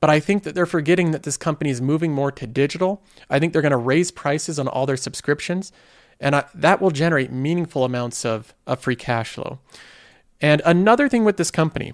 But 0.01 0.11
I 0.11 0.19
think 0.19 0.45
that 0.45 0.55
they're 0.55 0.67
forgetting 0.67 1.11
that 1.11 1.25
this 1.25 1.37
company 1.37 1.71
is 1.71 1.83
moving 1.83 2.13
more 2.13 2.33
to 2.33 2.47
digital. 2.47 3.03
I 3.29 3.39
think 3.39 3.53
they're 3.53 3.63
going 3.63 3.71
to 3.71 3.77
raise 3.77 4.11
prices 4.11 4.59
on 4.59 4.67
all 4.67 4.87
their 4.87 4.97
subscriptions, 4.97 5.73
and 6.19 6.35
I, 6.35 6.45
that 6.55 6.81
will 6.81 6.91
generate 6.91 7.31
meaningful 7.31 7.85
amounts 7.85 8.25
of, 8.25 8.55
of 8.67 8.81
free 8.81 8.97
cash 8.97 9.35
flow. 9.35 9.59
And 10.41 10.63
another 10.65 11.09
thing 11.09 11.25
with 11.25 11.37
this 11.37 11.51
company 11.51 11.93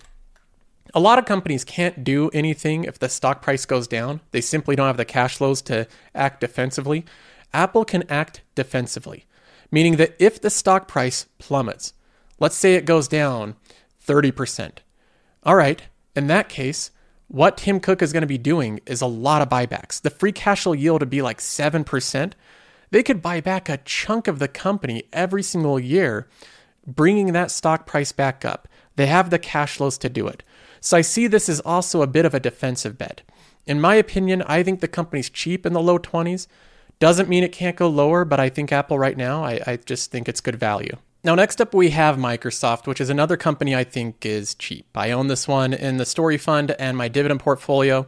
a 0.95 1.01
lot 1.01 1.19
of 1.19 1.25
companies 1.25 1.64
can't 1.64 2.05
do 2.05 2.31
anything 2.31 2.85
if 2.85 2.99
the 2.99 3.09
stock 3.09 3.42
price 3.42 3.66
goes 3.66 3.87
down. 3.87 4.21
They 4.31 4.40
simply 4.40 4.77
don't 4.77 4.87
have 4.87 4.97
the 4.97 5.05
cash 5.05 5.37
flows 5.37 5.61
to 5.62 5.87
act 6.14 6.40
defensively. 6.40 7.05
Apple 7.53 7.85
can 7.85 8.05
act 8.09 8.40
defensively, 8.55 9.27
meaning 9.71 9.97
that 9.97 10.14
if 10.19 10.40
the 10.40 10.49
stock 10.49 10.88
price 10.88 11.27
plummets, 11.38 11.92
let's 12.38 12.57
say 12.57 12.75
it 12.77 12.87
goes 12.87 13.09
down 13.09 13.57
30%. 14.07 14.79
All 15.42 15.57
right, 15.57 15.83
in 16.14 16.27
that 16.29 16.49
case, 16.49 16.90
what 17.29 17.57
Tim 17.57 17.81
Cook 17.81 18.03
is 18.03 18.12
going 18.12 18.23
to 18.23 18.27
be 18.27 18.38
doing 18.38 18.81
is 18.87 19.01
a 19.01 19.07
lot 19.07 19.42
of 19.42 19.49
buybacks. 19.49 20.01
The 20.01 20.11
free 20.11 20.33
cash 20.33 20.62
flow 20.62 20.73
yield 20.73 21.03
would 21.03 21.11
be 21.11 21.23
like 21.23 21.38
7%. 21.38 22.33
They 22.90 23.03
could 23.03 23.21
buy 23.21 23.40
back 23.40 23.69
a 23.69 23.79
chunk 23.79 24.29
of 24.29 24.38
the 24.38 24.49
company 24.49 25.05
every 25.12 25.42
single 25.42 25.79
year, 25.79 26.29
bringing 26.87 27.33
that 27.33 27.51
stock 27.51 27.87
price 27.87 28.12
back 28.12 28.45
up. 28.45 28.69
They 28.95 29.07
have 29.07 29.31
the 29.31 29.38
cash 29.38 29.77
flows 29.77 29.99
to 29.99 30.09
do 30.09 30.29
it. 30.29 30.42
So 30.81 30.97
I 30.97 31.01
see 31.01 31.27
this 31.27 31.49
as 31.49 31.61
also 31.61 32.03
a 32.03 32.07
bit 32.07 32.25
of 32.25 32.35
a 32.35 32.40
defensive 32.40 32.97
bet. 32.97 33.23
In 33.66 33.81
my 33.81 33.97
opinion, 33.97 34.42
I 34.42 34.62
think 34.62 34.81
the 34.81 34.88
company's 34.88 35.29
cheap 35.29 35.66
in 35.66 35.73
the 35.73 35.83
low 35.83 35.99
20s. 35.99 36.47
Doesn't 37.01 37.29
mean 37.29 37.42
it 37.42 37.53
can't 37.53 37.77
go 37.77 37.88
lower, 37.88 38.25
but 38.25 38.38
I 38.38 38.49
think 38.49 38.73
Apple 38.73 38.99
right 38.99 39.16
now, 39.16 39.45
I, 39.45 39.61
I 39.66 39.77
just 39.77 40.11
think 40.11 40.29
it's 40.29 40.40
good 40.40 40.57
value. 40.57 40.97
Now, 41.27 41.35
next 41.35 41.61
up, 41.61 41.75
we 41.75 41.91
have 41.91 42.19
Microsoft, 42.19 42.87
which 42.87 43.01
is 43.01 43.11
another 43.11 43.37
company 43.37 43.75
I 43.75 43.83
think 43.83 44.25
is 44.25 44.55
cheap. 44.55 44.87
I 44.95 45.11
own 45.11 45.27
this 45.27 45.49
one 45.49 45.75
in 45.75 45.97
the 45.97 46.07
Story 46.07 46.39
Fund 46.39 46.71
and 46.79 46.97
my 46.97 47.09
dividend 47.09 47.41
portfolio. 47.41 48.07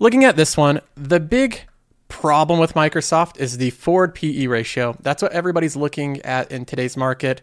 Looking 0.00 0.24
at 0.24 0.34
this 0.34 0.56
one, 0.56 0.80
the 0.96 1.20
big 1.20 1.60
problem 2.08 2.58
with 2.58 2.74
Microsoft 2.74 3.38
is 3.38 3.58
the 3.58 3.70
forward 3.70 4.16
PE 4.16 4.48
ratio. 4.48 4.96
That's 5.00 5.22
what 5.22 5.30
everybody's 5.30 5.76
looking 5.76 6.20
at 6.22 6.50
in 6.50 6.64
today's 6.64 6.96
market, 6.96 7.40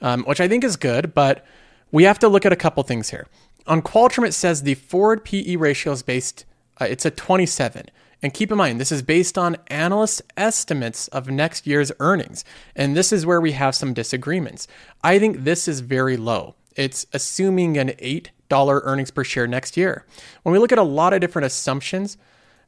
um, 0.00 0.24
which 0.24 0.40
I 0.40 0.48
think 0.48 0.64
is 0.64 0.74
good, 0.74 1.14
but 1.14 1.46
we 1.92 2.02
have 2.02 2.18
to 2.18 2.28
look 2.28 2.44
at 2.44 2.52
a 2.52 2.56
couple 2.56 2.82
things 2.82 3.10
here. 3.10 3.28
On 3.68 3.80
Qualtrim, 3.80 4.26
it 4.26 4.32
says 4.32 4.64
the 4.64 4.74
forward 4.74 5.24
PE 5.24 5.54
ratio 5.54 5.92
is 5.92 6.02
based 6.02 6.44
Uh, 6.80 6.86
it's 6.86 7.04
a 7.04 7.10
27. 7.10 7.86
And 8.22 8.34
keep 8.34 8.50
in 8.50 8.58
mind, 8.58 8.80
this 8.80 8.92
is 8.92 9.02
based 9.02 9.38
on 9.38 9.56
analyst 9.68 10.22
estimates 10.36 11.08
of 11.08 11.28
next 11.28 11.66
year's 11.66 11.90
earnings. 12.00 12.44
And 12.76 12.96
this 12.96 13.12
is 13.12 13.24
where 13.24 13.40
we 13.40 13.52
have 13.52 13.74
some 13.74 13.94
disagreements. 13.94 14.68
I 15.02 15.18
think 15.18 15.44
this 15.44 15.66
is 15.66 15.80
very 15.80 16.16
low. 16.16 16.54
It's 16.76 17.06
assuming 17.12 17.78
an 17.78 17.88
$8 17.88 18.80
earnings 18.84 19.10
per 19.10 19.24
share 19.24 19.46
next 19.46 19.76
year. 19.76 20.04
When 20.42 20.52
we 20.52 20.58
look 20.58 20.72
at 20.72 20.78
a 20.78 20.82
lot 20.82 21.12
of 21.12 21.20
different 21.20 21.46
assumptions, 21.46 22.18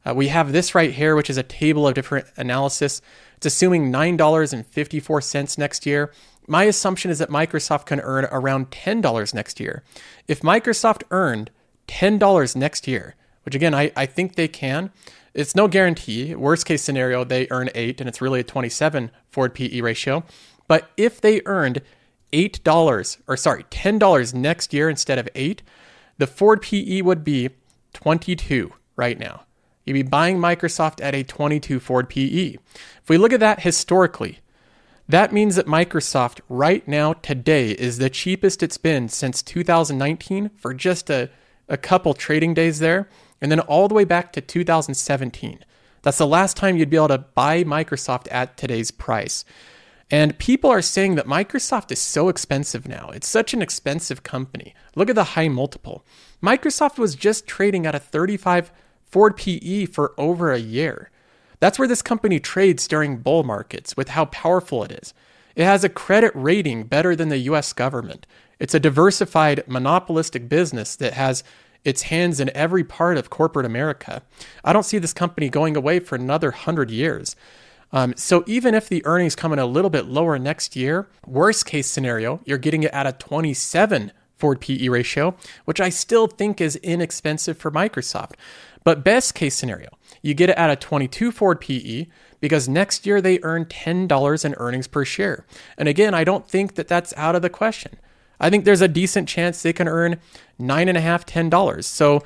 uh, 0.05 0.13
we 0.13 0.27
have 0.27 0.51
this 0.51 0.75
right 0.75 0.91
here, 0.91 1.15
which 1.15 1.29
is 1.29 1.37
a 1.37 1.43
table 1.43 1.87
of 1.87 1.93
different 1.93 2.27
analysis. 2.35 3.01
It's 3.37 3.45
assuming 3.45 3.91
$9.54 3.91 5.57
next 5.57 5.85
year. 5.85 6.11
My 6.47 6.63
assumption 6.63 7.09
is 7.09 7.19
that 7.19 7.29
Microsoft 7.29 7.85
can 7.85 8.01
earn 8.01 8.25
around 8.25 8.71
$10 8.71 9.33
next 9.33 9.59
year. 9.59 9.83
If 10.27 10.41
Microsoft 10.41 11.03
earned 11.11 11.51
$10 11.87 12.55
next 12.55 12.87
year, 12.87 13.15
which 13.43 13.55
again, 13.55 13.73
I, 13.73 13.91
I 13.95 14.05
think 14.05 14.35
they 14.35 14.47
can, 14.47 14.91
it's 15.33 15.55
no 15.55 15.67
guarantee. 15.67 16.35
Worst 16.35 16.65
case 16.65 16.81
scenario, 16.81 17.23
they 17.23 17.47
earn 17.49 17.69
8 17.73 17.99
and 17.99 18.07
it's 18.07 18.21
really 18.21 18.41
a 18.41 18.43
27 18.43 19.11
forward 19.29 19.53
PE 19.53 19.81
ratio. 19.81 20.23
But 20.67 20.89
if 20.97 21.19
they 21.19 21.41
earned 21.45 21.81
$8 22.31 23.17
or 23.27 23.37
sorry, 23.37 23.63
$10 23.65 24.33
next 24.33 24.73
year 24.73 24.89
instead 24.89 25.19
of 25.19 25.29
8, 25.35 25.61
the 26.17 26.27
forward 26.27 26.61
PE 26.61 27.01
would 27.01 27.23
be 27.23 27.49
22 27.93 28.73
right 28.95 29.17
now. 29.17 29.43
You'd 29.85 29.93
be 29.93 30.03
buying 30.03 30.37
Microsoft 30.37 31.03
at 31.03 31.15
a 31.15 31.23
22 31.23 31.79
forward 31.79 32.09
PE. 32.09 32.55
If 33.01 33.09
we 33.09 33.17
look 33.17 33.33
at 33.33 33.39
that 33.39 33.61
historically, 33.61 34.39
that 35.07 35.33
means 35.33 35.55
that 35.55 35.65
Microsoft 35.65 36.39
right 36.47 36.87
now 36.87 37.13
today 37.13 37.71
is 37.71 37.97
the 37.97 38.09
cheapest 38.09 38.63
it's 38.63 38.77
been 38.77 39.09
since 39.09 39.43
2019 39.43 40.49
for 40.55 40.73
just 40.73 41.09
a, 41.09 41.29
a 41.67 41.75
couple 41.75 42.13
trading 42.13 42.53
days 42.53 42.79
there, 42.79 43.09
and 43.41 43.51
then 43.51 43.59
all 43.59 43.87
the 43.87 43.95
way 43.95 44.03
back 44.03 44.33
to 44.33 44.41
2017. 44.41 45.65
That's 46.01 46.17
the 46.17 46.27
last 46.27 46.57
time 46.57 46.75
you'd 46.75 46.89
be 46.89 46.97
able 46.97 47.07
to 47.09 47.17
buy 47.17 47.63
Microsoft 47.63 48.27
at 48.31 48.57
today's 48.57 48.91
price. 48.91 49.45
And 50.11 50.37
people 50.37 50.69
are 50.69 50.81
saying 50.81 51.15
that 51.15 51.25
Microsoft 51.25 51.91
is 51.91 51.99
so 51.99 52.29
expensive 52.29 52.87
now. 52.87 53.09
It's 53.09 53.27
such 53.27 53.53
an 53.53 53.61
expensive 53.61 54.21
company. 54.21 54.75
Look 54.95 55.09
at 55.09 55.15
the 55.15 55.23
high 55.23 55.47
multiple. 55.47 56.05
Microsoft 56.41 56.99
was 56.99 57.15
just 57.15 57.47
trading 57.47 57.85
at 57.85 57.95
a 57.95 57.99
35 57.99 58.71
forward 59.05 59.37
PE 59.37 59.85
for 59.85 60.13
over 60.17 60.51
a 60.51 60.59
year. 60.59 61.09
That's 61.59 61.79
where 61.79 61.87
this 61.87 62.01
company 62.01 62.39
trades 62.39 62.87
during 62.87 63.17
bull 63.17 63.43
markets 63.43 63.95
with 63.95 64.09
how 64.09 64.25
powerful 64.25 64.83
it 64.83 64.91
is. 64.91 65.13
It 65.55 65.63
has 65.63 65.83
a 65.83 65.89
credit 65.89 66.33
rating 66.35 66.83
better 66.83 67.15
than 67.15 67.29
the 67.29 67.37
US 67.37 67.71
government. 67.73 68.27
It's 68.59 68.73
a 68.73 68.79
diversified 68.79 69.63
monopolistic 69.67 70.49
business 70.49 70.95
that 70.97 71.13
has 71.13 71.43
its 71.85 72.03
hands 72.03 72.39
in 72.39 72.49
every 72.55 72.83
part 72.83 73.17
of 73.17 73.29
corporate 73.29 73.65
America. 73.65 74.21
I 74.63 74.73
don't 74.73 74.83
see 74.83 74.97
this 74.97 75.13
company 75.13 75.49
going 75.49 75.75
away 75.75 75.99
for 75.99 76.15
another 76.15 76.49
100 76.49 76.91
years. 76.91 77.35
Um, 77.91 78.15
so 78.17 78.43
even 78.47 78.73
if 78.73 78.89
the 78.89 79.05
earnings 79.05 79.35
come 79.35 79.53
in 79.53 79.59
a 79.59 79.65
little 79.65 79.91
bit 79.91 80.05
lower 80.05 80.39
next 80.39 80.75
year, 80.75 81.07
worst 81.27 81.65
case 81.65 81.87
scenario, 81.87 82.41
you're 82.43 82.57
getting 82.57 82.83
it 82.83 82.91
at 82.91 83.05
a 83.05 83.11
27 83.11 84.11
forward 84.35 84.61
PE 84.61 84.87
ratio, 84.87 85.35
which 85.65 85.79
I 85.79 85.89
still 85.89 86.27
think 86.27 86.59
is 86.59 86.75
inexpensive 86.77 87.57
for 87.57 87.71
Microsoft. 87.71 88.33
But 88.83 89.03
best 89.03 89.35
case 89.35 89.55
scenario, 89.55 89.89
you 90.21 90.33
get 90.33 90.49
it 90.49 90.57
at 90.57 90.69
a 90.69 90.75
22 90.75 91.31
forward 91.31 91.61
PE 91.61 92.07
because 92.41 92.67
next 92.67 93.05
year 93.05 93.21
they 93.21 93.39
earn 93.43 93.65
$10 93.65 94.45
in 94.45 94.53
earnings 94.55 94.87
per 94.87 95.05
share. 95.05 95.45
And 95.77 95.87
again, 95.87 96.13
I 96.13 96.23
don't 96.23 96.49
think 96.49 96.75
that 96.75 96.89
that's 96.89 97.13
out 97.15 97.35
of 97.35 97.41
the 97.41 97.49
question. 97.49 97.97
I 98.43 98.49
think 98.49 98.65
there's 98.65 98.81
a 98.81 98.87
decent 98.87 99.27
chance 99.27 99.61
they 99.63 99.73
can 99.73 99.87
earn 99.87 100.19
nine 100.59 100.89
and 100.89 100.97
a 100.97 101.01
half, 101.01 101.25
ten 101.25 101.49
dollars. 101.49 101.87
So 101.87 102.21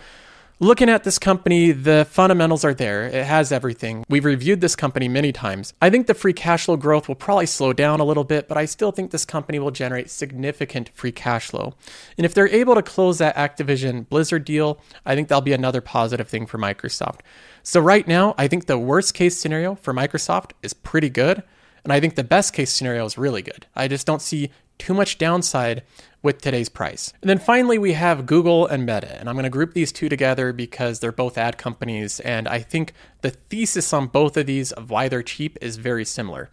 Looking 0.60 0.90
at 0.90 1.04
this 1.04 1.20
company, 1.20 1.72
the 1.72 2.08
fundamentals 2.10 2.66
are 2.66 2.74
there. 2.74 3.06
It 3.06 3.26
has 3.26 3.52
everything. 3.52 4.04
We've 4.10 4.26
reviewed 4.26 4.60
this 4.60 4.76
company 4.76 5.08
many 5.08 5.32
times. 5.32 5.72
I 5.84 5.92
think 5.92 6.08
the 6.08 6.16
free 6.16 6.34
cash 6.34 6.66
flow 6.66 6.78
growth 6.78 7.08
will 7.08 7.14
probably 7.14 7.46
slow 7.46 7.74
down 7.74 8.00
a 8.00 8.04
little 8.04 8.24
bit, 8.24 8.48
but 8.48 8.58
I 8.58 8.66
still 8.66 8.92
think 8.92 9.12
this 9.12 9.24
company 9.24 9.60
will 9.60 9.70
generate 9.70 10.10
significant 10.10 10.90
free 10.96 11.12
cash 11.12 11.50
flow. 11.50 11.76
And 12.18 12.26
if 12.26 12.34
they're 12.34 12.48
able 12.48 12.74
to 12.74 12.82
close 12.82 13.20
that 13.20 13.36
Activision 13.36 14.10
Blizzard 14.10 14.46
deal, 14.46 14.82
I 15.06 15.14
think 15.14 15.28
that'll 15.28 15.44
be 15.44 15.54
another 15.54 15.80
positive 15.80 16.28
thing 16.28 16.48
for 16.48 16.58
Microsoft. 16.58 17.20
So, 17.62 17.80
right 17.80 18.08
now, 18.08 18.34
I 18.36 18.48
think 18.48 18.66
the 18.66 18.80
worst 18.80 19.14
case 19.14 19.38
scenario 19.38 19.76
for 19.76 19.94
Microsoft 19.94 20.54
is 20.64 20.74
pretty 20.74 21.12
good. 21.12 21.44
And 21.84 21.94
I 21.94 22.00
think 22.00 22.16
the 22.16 22.24
best 22.24 22.54
case 22.54 22.74
scenario 22.74 23.06
is 23.06 23.16
really 23.16 23.44
good. 23.44 23.68
I 23.76 23.88
just 23.88 24.08
don't 24.08 24.24
see 24.24 24.50
too 24.78 24.94
much 24.94 25.18
downside 25.18 25.84
with 26.22 26.42
today's 26.42 26.70
price. 26.70 27.14
And 27.22 27.30
then 27.30 27.40
finally, 27.40 27.78
we 27.78 27.94
have 27.94 28.26
Google 28.26 28.68
and 28.68 28.86
Meta. 28.86 29.18
And 29.20 29.30
I'm 29.30 29.36
going 29.36 29.44
to 29.44 29.50
group 29.50 29.74
these 29.74 29.92
two 29.92 30.10
together 30.10 30.52
because 30.52 31.00
they're 31.00 31.12
both 31.12 31.38
ad 31.38 31.58
companies. 31.58 32.20
And 32.20 32.48
I 32.48 32.60
think 32.60 32.94
the 33.22 33.32
thesis 33.32 33.94
on 33.94 34.08
both 34.08 34.36
of 34.38 34.46
these 34.46 34.72
of 34.72 34.90
why 34.90 35.08
they're 35.08 35.24
cheap 35.24 35.58
is 35.62 35.78
very 35.78 36.06
similar. 36.06 36.50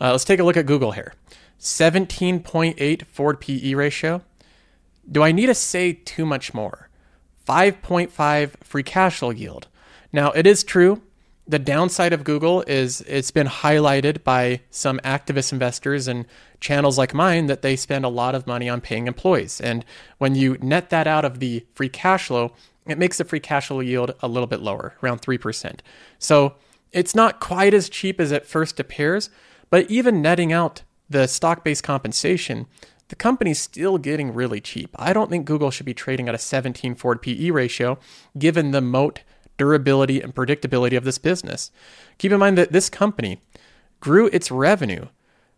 Uh, 0.00 0.12
let's 0.12 0.24
take 0.24 0.40
a 0.40 0.44
look 0.44 0.56
at 0.56 0.66
Google 0.66 0.92
here 0.92 1.14
17.8 1.58 3.06
forward 3.06 3.40
PE 3.40 3.74
ratio. 3.74 4.22
Do 5.10 5.22
I 5.22 5.32
need 5.32 5.46
to 5.46 5.54
say 5.54 5.92
too 5.92 6.26
much 6.26 6.54
more? 6.54 6.88
5.5 7.46 8.50
free 8.62 8.82
cash 8.82 9.18
flow 9.18 9.30
yield. 9.30 9.68
Now, 10.12 10.30
it 10.32 10.46
is 10.46 10.62
true 10.62 11.02
the 11.46 11.58
downside 11.58 12.12
of 12.12 12.24
Google 12.24 12.62
is 12.62 13.00
it's 13.02 13.30
been 13.30 13.48
highlighted 13.48 14.22
by 14.22 14.60
some 14.70 14.98
activist 15.00 15.52
investors 15.52 16.06
and 16.06 16.24
channels 16.60 16.96
like 16.96 17.12
mine 17.12 17.46
that 17.46 17.62
they 17.62 17.74
spend 17.74 18.04
a 18.04 18.08
lot 18.08 18.34
of 18.34 18.46
money 18.46 18.68
on 18.68 18.80
paying 18.80 19.06
employees. 19.06 19.60
And 19.60 19.84
when 20.18 20.34
you 20.34 20.56
net 20.60 20.90
that 20.90 21.06
out 21.06 21.24
of 21.24 21.40
the 21.40 21.66
free 21.74 21.88
cash 21.88 22.28
flow, 22.28 22.52
it 22.86 22.98
makes 22.98 23.18
the 23.18 23.24
free 23.24 23.40
cash 23.40 23.68
flow 23.68 23.80
yield 23.80 24.14
a 24.20 24.28
little 24.28 24.46
bit 24.46 24.60
lower, 24.60 24.96
around 25.02 25.20
3%. 25.20 25.80
So 26.18 26.54
it's 26.92 27.14
not 27.14 27.40
quite 27.40 27.74
as 27.74 27.88
cheap 27.88 28.20
as 28.20 28.30
it 28.30 28.46
first 28.46 28.78
appears, 28.78 29.28
but 29.70 29.90
even 29.90 30.22
netting 30.22 30.52
out 30.52 30.82
the 31.10 31.26
stock 31.26 31.64
based 31.64 31.82
compensation, 31.82 32.66
the 33.08 33.16
company's 33.16 33.60
still 33.60 33.98
getting 33.98 34.32
really 34.32 34.60
cheap. 34.60 34.94
I 34.96 35.12
don't 35.12 35.28
think 35.28 35.44
Google 35.44 35.70
should 35.70 35.86
be 35.86 35.94
trading 35.94 36.28
at 36.28 36.34
a 36.34 36.38
17 36.38 36.94
forward 36.94 37.20
PE 37.20 37.50
ratio, 37.50 37.98
given 38.38 38.70
the 38.70 38.80
moat 38.80 39.22
durability 39.62 40.20
and 40.20 40.34
predictability 40.34 40.96
of 40.96 41.04
this 41.04 41.18
business. 41.18 41.70
Keep 42.18 42.32
in 42.32 42.40
mind 42.40 42.58
that 42.58 42.72
this 42.72 42.90
company 42.90 43.40
grew 44.00 44.26
its 44.32 44.50
revenue 44.50 45.06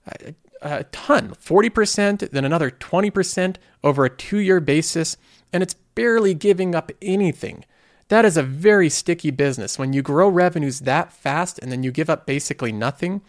a, 0.06 0.34
a 0.60 0.84
ton 0.84 1.30
40%, 1.30 2.30
then 2.30 2.44
another 2.44 2.70
20% 2.70 3.56
over 3.82 4.04
a 4.04 4.10
two 4.10 4.38
year 4.38 4.60
basis, 4.60 5.16
and 5.52 5.62
it's 5.62 5.74
barely 5.94 6.34
giving 6.34 6.74
up 6.74 6.92
anything. 7.00 7.64
That 8.08 8.26
is 8.26 8.36
a 8.36 8.42
very 8.42 8.90
sticky 8.90 9.30
business 9.30 9.78
when 9.78 9.94
you 9.94 10.02
grow 10.02 10.28
revenues 10.28 10.80
that 10.80 11.12
fast 11.12 11.58
and 11.60 11.72
then 11.72 11.82
you 11.82 11.90
give 11.90 12.10
up 12.10 12.26
basically 12.26 12.72
nothing. 12.72 13.22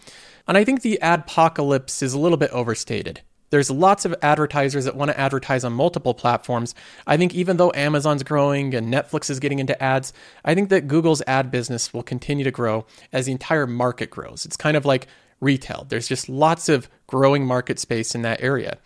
And 0.47 0.57
I 0.57 0.65
think 0.65 0.81
the 0.81 0.99
adpocalypse 1.01 2.03
is 2.03 2.13
a 2.13 2.19
little 2.19 2.37
bit 2.37 2.51
overstated. 2.51 3.21
There's 3.49 3.69
lots 3.69 4.05
of 4.05 4.15
advertisers 4.21 4.85
that 4.85 4.95
want 4.95 5.11
to 5.11 5.19
advertise 5.19 5.63
on 5.63 5.73
multiple 5.73 6.13
platforms. 6.13 6.73
I 7.05 7.17
think 7.17 7.33
even 7.35 7.57
though 7.57 7.71
Amazon's 7.75 8.23
growing 8.23 8.73
and 8.73 8.91
Netflix 8.93 9.29
is 9.29 9.39
getting 9.39 9.59
into 9.59 9.81
ads, 9.81 10.13
I 10.43 10.55
think 10.55 10.69
that 10.69 10.87
Google's 10.87 11.21
ad 11.27 11.51
business 11.51 11.93
will 11.93 12.03
continue 12.03 12.43
to 12.43 12.51
grow 12.51 12.85
as 13.13 13.27
the 13.27 13.31
entire 13.31 13.67
market 13.67 14.09
grows. 14.09 14.45
It's 14.45 14.57
kind 14.57 14.75
of 14.75 14.85
like 14.85 15.07
retail. 15.39 15.85
There's 15.87 16.07
just 16.07 16.27
lots 16.27 16.69
of 16.69 16.89
growing 17.07 17.45
market 17.45 17.79
space 17.79 18.15
in 18.15 18.23
that 18.23 18.41
area. 18.41 18.77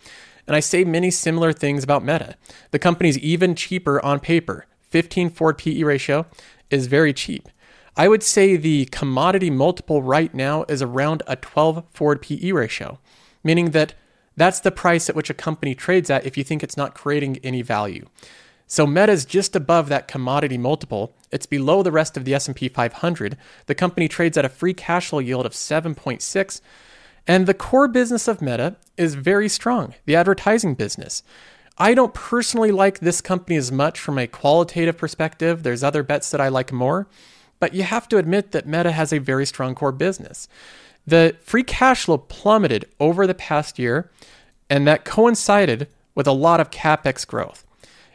And 0.46 0.56
I 0.56 0.60
say 0.60 0.84
many 0.84 1.10
similar 1.10 1.52
things 1.52 1.84
about 1.84 2.04
Meta. 2.04 2.34
The 2.70 2.78
company's 2.78 3.18
even 3.18 3.54
cheaper 3.54 4.04
on 4.04 4.20
paper. 4.20 4.66
15 4.88 5.30
forward 5.30 5.58
PE 5.58 5.82
ratio 5.84 6.26
is 6.70 6.86
very 6.86 7.12
cheap. 7.12 7.48
I 7.96 8.08
would 8.08 8.22
say 8.22 8.56
the 8.56 8.86
commodity 8.86 9.50
multiple 9.50 10.02
right 10.02 10.32
now 10.34 10.64
is 10.68 10.82
around 10.82 11.22
a 11.26 11.36
12 11.36 11.84
forward 11.92 12.22
PE 12.22 12.52
ratio, 12.52 12.98
meaning 13.44 13.70
that 13.70 13.94
that's 14.40 14.60
the 14.60 14.70
price 14.70 15.10
at 15.10 15.16
which 15.16 15.30
a 15.30 15.34
company 15.34 15.74
trades 15.74 16.08
at 16.10 16.24
if 16.24 16.36
you 16.38 16.44
think 16.44 16.62
it's 16.62 16.76
not 16.76 16.94
creating 16.94 17.38
any 17.44 17.62
value. 17.62 18.06
So 18.66 18.86
Meta's 18.86 19.24
just 19.24 19.56
above 19.56 19.88
that 19.88 20.06
commodity 20.06 20.56
multiple. 20.56 21.12
It's 21.32 21.44
below 21.44 21.82
the 21.82 21.90
rest 21.90 22.16
of 22.16 22.24
the 22.24 22.34
S&P 22.34 22.68
500. 22.68 23.36
The 23.66 23.74
company 23.74 24.06
trades 24.06 24.38
at 24.38 24.44
a 24.44 24.48
free 24.48 24.74
cash 24.74 25.08
flow 25.08 25.18
yield 25.18 25.44
of 25.44 25.52
7.6, 25.52 26.60
and 27.26 27.46
the 27.46 27.54
core 27.54 27.88
business 27.88 28.28
of 28.28 28.40
Meta 28.40 28.76
is 28.96 29.14
very 29.16 29.48
strong, 29.48 29.94
the 30.06 30.14
advertising 30.14 30.76
business. 30.76 31.22
I 31.78 31.94
don't 31.94 32.14
personally 32.14 32.70
like 32.70 33.00
this 33.00 33.20
company 33.20 33.56
as 33.56 33.72
much 33.72 33.98
from 33.98 34.18
a 34.18 34.26
qualitative 34.26 34.96
perspective. 34.96 35.62
There's 35.62 35.82
other 35.82 36.02
bets 36.02 36.30
that 36.30 36.40
I 36.40 36.48
like 36.48 36.72
more, 36.72 37.08
but 37.58 37.74
you 37.74 37.82
have 37.82 38.08
to 38.08 38.18
admit 38.18 38.52
that 38.52 38.68
Meta 38.68 38.92
has 38.92 39.12
a 39.12 39.18
very 39.18 39.46
strong 39.46 39.74
core 39.74 39.90
business. 39.90 40.46
The 41.10 41.36
free 41.42 41.64
cash 41.64 42.04
flow 42.04 42.18
plummeted 42.18 42.84
over 43.00 43.26
the 43.26 43.34
past 43.34 43.80
year, 43.80 44.12
and 44.68 44.86
that 44.86 45.04
coincided 45.04 45.88
with 46.14 46.28
a 46.28 46.32
lot 46.32 46.60
of 46.60 46.70
capex 46.70 47.26
growth. 47.26 47.64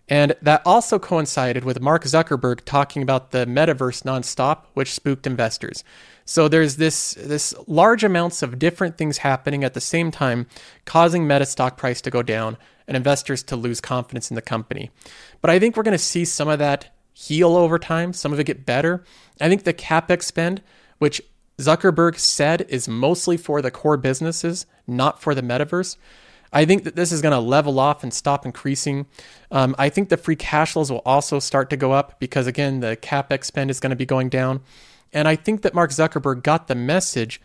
And 0.08 0.34
that 0.42 0.62
also 0.66 0.98
coincided 0.98 1.66
with 1.66 1.82
Mark 1.82 2.06
Zuckerberg 2.06 2.64
talking 2.64 3.02
about 3.02 3.32
the 3.32 3.46
metaverse 3.46 4.04
nonstop, 4.04 4.68
which 4.76 4.94
spooked 4.94 5.28
investors. 5.28 5.84
So 6.24 6.48
there's 6.48 6.78
this 6.78 7.16
this 7.16 7.54
large 7.68 8.04
amounts 8.06 8.42
of 8.42 8.60
different 8.60 8.98
things 8.98 9.18
happening 9.18 9.66
at 9.66 9.74
the 9.74 9.82
same 9.82 10.10
time, 10.10 10.48
causing 10.86 11.28
Meta 11.28 11.46
stock 11.46 11.76
price 11.76 12.00
to 12.02 12.10
go 12.10 12.22
down 12.22 12.56
and 12.88 12.96
investors 12.96 13.44
to 13.44 13.58
lose 13.58 13.82
confidence 13.82 14.32
in 14.32 14.36
the 14.36 14.42
company. 14.42 14.90
But 15.42 15.50
I 15.50 15.60
think 15.60 15.76
we're 15.76 15.84
going 15.84 15.98
to 15.98 15.98
see 15.98 16.24
some 16.24 16.48
of 16.48 16.60
that 16.60 16.96
heal 17.12 17.58
over 17.58 17.78
time, 17.78 18.14
some 18.14 18.32
of 18.32 18.40
it 18.40 18.46
get 18.46 18.66
better. 18.66 19.04
I 19.42 19.50
think 19.50 19.64
the 19.64 19.74
capex 19.74 20.24
spend, 20.24 20.62
which 21.00 21.22
Zuckerberg 21.58 22.18
said 22.20 22.66
is 22.70 22.88
mostly 22.88 23.38
for 23.38 23.62
the 23.62 23.72
core 23.72 23.98
businesses, 23.98 24.66
not 24.88 25.22
for 25.22 25.34
the 25.34 25.42
metaverse. 25.42 25.98
I 26.52 26.66
think 26.66 26.84
that 26.86 26.96
this 26.96 27.12
is 27.12 27.22
going 27.22 27.34
to 27.34 27.40
level 27.40 27.80
off 27.80 28.04
and 28.04 28.14
stop 28.14 28.46
increasing. 28.46 29.08
Um, 29.52 29.76
I 29.78 29.90
think 29.90 30.10
the 30.10 30.18
free 30.18 30.36
cash 30.36 30.74
flows 30.74 30.92
will 30.92 31.02
also 31.06 31.40
start 31.40 31.70
to 31.72 31.78
go 31.78 31.92
up 31.92 32.20
because, 32.20 32.48
again, 32.48 32.80
the 32.80 32.96
capex 32.96 33.46
spend 33.46 33.70
is 33.70 33.80
going 33.80 33.90
to 33.90 33.96
be 33.96 34.06
going 34.06 34.30
down. 34.30 34.62
And 35.12 35.28
I 35.28 35.36
think 35.36 35.64
that 35.64 35.74
Mark 35.74 35.92
Zuckerberg 35.92 36.44
got 36.44 36.68
the 36.68 36.76
message 36.76 37.42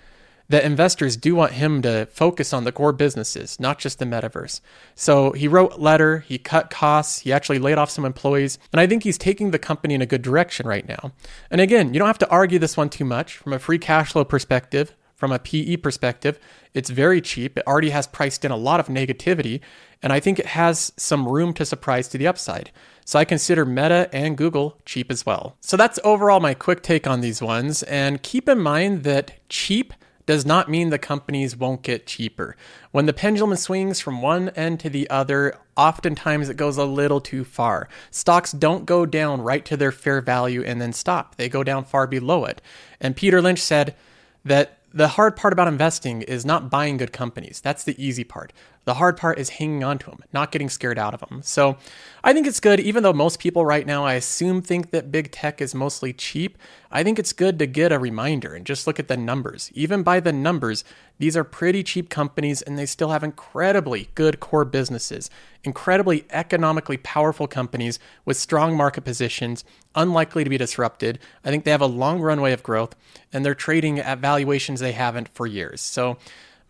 that 0.50 0.64
investors 0.64 1.16
do 1.16 1.36
want 1.36 1.52
him 1.52 1.80
to 1.80 2.06
focus 2.06 2.52
on 2.52 2.64
the 2.64 2.72
core 2.72 2.92
businesses, 2.92 3.60
not 3.60 3.78
just 3.78 4.00
the 4.00 4.04
metaverse. 4.04 4.60
So 4.96 5.30
he 5.30 5.46
wrote 5.46 5.74
a 5.74 5.76
letter, 5.76 6.18
he 6.26 6.38
cut 6.38 6.70
costs, 6.70 7.20
he 7.20 7.32
actually 7.32 7.60
laid 7.60 7.78
off 7.78 7.88
some 7.88 8.04
employees, 8.04 8.58
and 8.72 8.80
I 8.80 8.86
think 8.88 9.04
he's 9.04 9.16
taking 9.16 9.52
the 9.52 9.60
company 9.60 9.94
in 9.94 10.02
a 10.02 10.06
good 10.06 10.22
direction 10.22 10.66
right 10.66 10.86
now. 10.88 11.12
And 11.52 11.60
again, 11.60 11.94
you 11.94 12.00
don't 12.00 12.08
have 12.08 12.18
to 12.18 12.30
argue 12.30 12.58
this 12.58 12.76
one 12.76 12.90
too 12.90 13.04
much 13.04 13.36
from 13.36 13.52
a 13.52 13.60
free 13.60 13.78
cash 13.78 14.12
flow 14.12 14.24
perspective. 14.24 14.94
From 15.14 15.32
a 15.32 15.38
PE 15.38 15.76
perspective, 15.76 16.38
it's 16.72 16.88
very 16.88 17.20
cheap. 17.20 17.58
It 17.58 17.66
already 17.66 17.90
has 17.90 18.06
priced 18.06 18.42
in 18.42 18.50
a 18.50 18.56
lot 18.56 18.80
of 18.80 18.86
negativity, 18.86 19.60
and 20.02 20.14
I 20.14 20.18
think 20.18 20.38
it 20.38 20.46
has 20.46 20.94
some 20.96 21.28
room 21.28 21.52
to 21.54 21.66
surprise 21.66 22.08
to 22.08 22.18
the 22.18 22.26
upside. 22.26 22.70
So 23.04 23.18
I 23.18 23.26
consider 23.26 23.66
Meta 23.66 24.08
and 24.14 24.36
Google 24.36 24.78
cheap 24.86 25.10
as 25.10 25.26
well. 25.26 25.56
So 25.60 25.76
that's 25.76 25.98
overall 26.04 26.40
my 26.40 26.54
quick 26.54 26.82
take 26.82 27.06
on 27.06 27.20
these 27.20 27.42
ones. 27.42 27.82
And 27.82 28.22
keep 28.22 28.48
in 28.48 28.60
mind 28.60 29.02
that 29.04 29.46
cheap 29.50 29.92
does 30.30 30.46
not 30.46 30.70
mean 30.70 30.90
the 30.90 30.96
companies 30.96 31.56
won't 31.56 31.82
get 31.82 32.06
cheaper. 32.06 32.54
When 32.92 33.06
the 33.06 33.12
pendulum 33.12 33.56
swings 33.56 33.98
from 33.98 34.22
one 34.22 34.50
end 34.50 34.78
to 34.78 34.88
the 34.88 35.10
other, 35.10 35.56
oftentimes 35.76 36.48
it 36.48 36.56
goes 36.56 36.76
a 36.76 36.84
little 36.84 37.20
too 37.20 37.42
far. 37.42 37.88
Stocks 38.12 38.52
don't 38.52 38.86
go 38.86 39.04
down 39.04 39.40
right 39.40 39.64
to 39.64 39.76
their 39.76 39.90
fair 39.90 40.20
value 40.20 40.62
and 40.62 40.80
then 40.80 40.92
stop, 40.92 41.34
they 41.34 41.48
go 41.48 41.64
down 41.64 41.82
far 41.82 42.06
below 42.06 42.44
it. 42.44 42.62
And 43.00 43.16
Peter 43.16 43.42
Lynch 43.42 43.58
said 43.58 43.96
that 44.44 44.78
the 44.94 45.08
hard 45.08 45.34
part 45.34 45.52
about 45.52 45.66
investing 45.66 46.22
is 46.22 46.46
not 46.46 46.70
buying 46.70 46.96
good 46.96 47.12
companies. 47.12 47.60
That's 47.60 47.82
the 47.82 48.00
easy 48.00 48.22
part. 48.22 48.52
The 48.86 48.94
hard 48.94 49.16
part 49.16 49.38
is 49.38 49.50
hanging 49.50 49.84
on 49.84 49.98
to 49.98 50.06
them, 50.06 50.20
not 50.32 50.52
getting 50.52 50.70
scared 50.70 50.98
out 50.98 51.12
of 51.12 51.20
them. 51.20 51.42
So 51.44 51.76
I 52.24 52.32
think 52.32 52.46
it's 52.46 52.60
good, 52.60 52.80
even 52.80 53.02
though 53.02 53.12
most 53.12 53.38
people 53.38 53.64
right 53.64 53.86
now, 53.86 54.06
I 54.06 54.14
assume, 54.14 54.62
think 54.62 54.90
that 54.90 55.12
big 55.12 55.30
tech 55.30 55.60
is 55.60 55.74
mostly 55.74 56.12
cheap. 56.12 56.56
I 56.90 57.04
think 57.04 57.18
it's 57.18 57.34
good 57.34 57.58
to 57.58 57.66
get 57.66 57.92
a 57.92 57.98
reminder 57.98 58.54
and 58.54 58.64
just 58.64 58.86
look 58.86 58.98
at 58.98 59.08
the 59.08 59.18
numbers. 59.18 59.70
Even 59.74 60.02
by 60.02 60.18
the 60.18 60.32
numbers, 60.32 60.82
these 61.18 61.36
are 61.36 61.44
pretty 61.44 61.82
cheap 61.82 62.08
companies 62.08 62.62
and 62.62 62.78
they 62.78 62.86
still 62.86 63.10
have 63.10 63.22
incredibly 63.22 64.08
good 64.14 64.40
core 64.40 64.64
businesses, 64.64 65.28
incredibly 65.62 66.24
economically 66.30 66.96
powerful 66.96 67.46
companies 67.46 67.98
with 68.24 68.38
strong 68.38 68.74
market 68.74 69.02
positions, 69.02 69.62
unlikely 69.94 70.42
to 70.42 70.50
be 70.50 70.58
disrupted. 70.58 71.18
I 71.44 71.50
think 71.50 71.64
they 71.64 71.70
have 71.70 71.82
a 71.82 71.86
long 71.86 72.20
runway 72.20 72.52
of 72.52 72.62
growth 72.62 72.96
and 73.30 73.44
they're 73.44 73.54
trading 73.54 73.98
at 73.98 74.18
valuations 74.18 74.80
they 74.80 74.92
haven't 74.92 75.28
for 75.28 75.46
years. 75.46 75.82
So, 75.82 76.16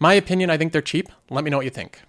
my 0.00 0.14
opinion, 0.14 0.50
I 0.50 0.56
think 0.56 0.72
they're 0.72 0.82
cheap. 0.82 1.08
Let 1.28 1.44
me 1.44 1.50
know 1.50 1.58
what 1.58 1.66
you 1.66 1.70
think. 1.70 2.00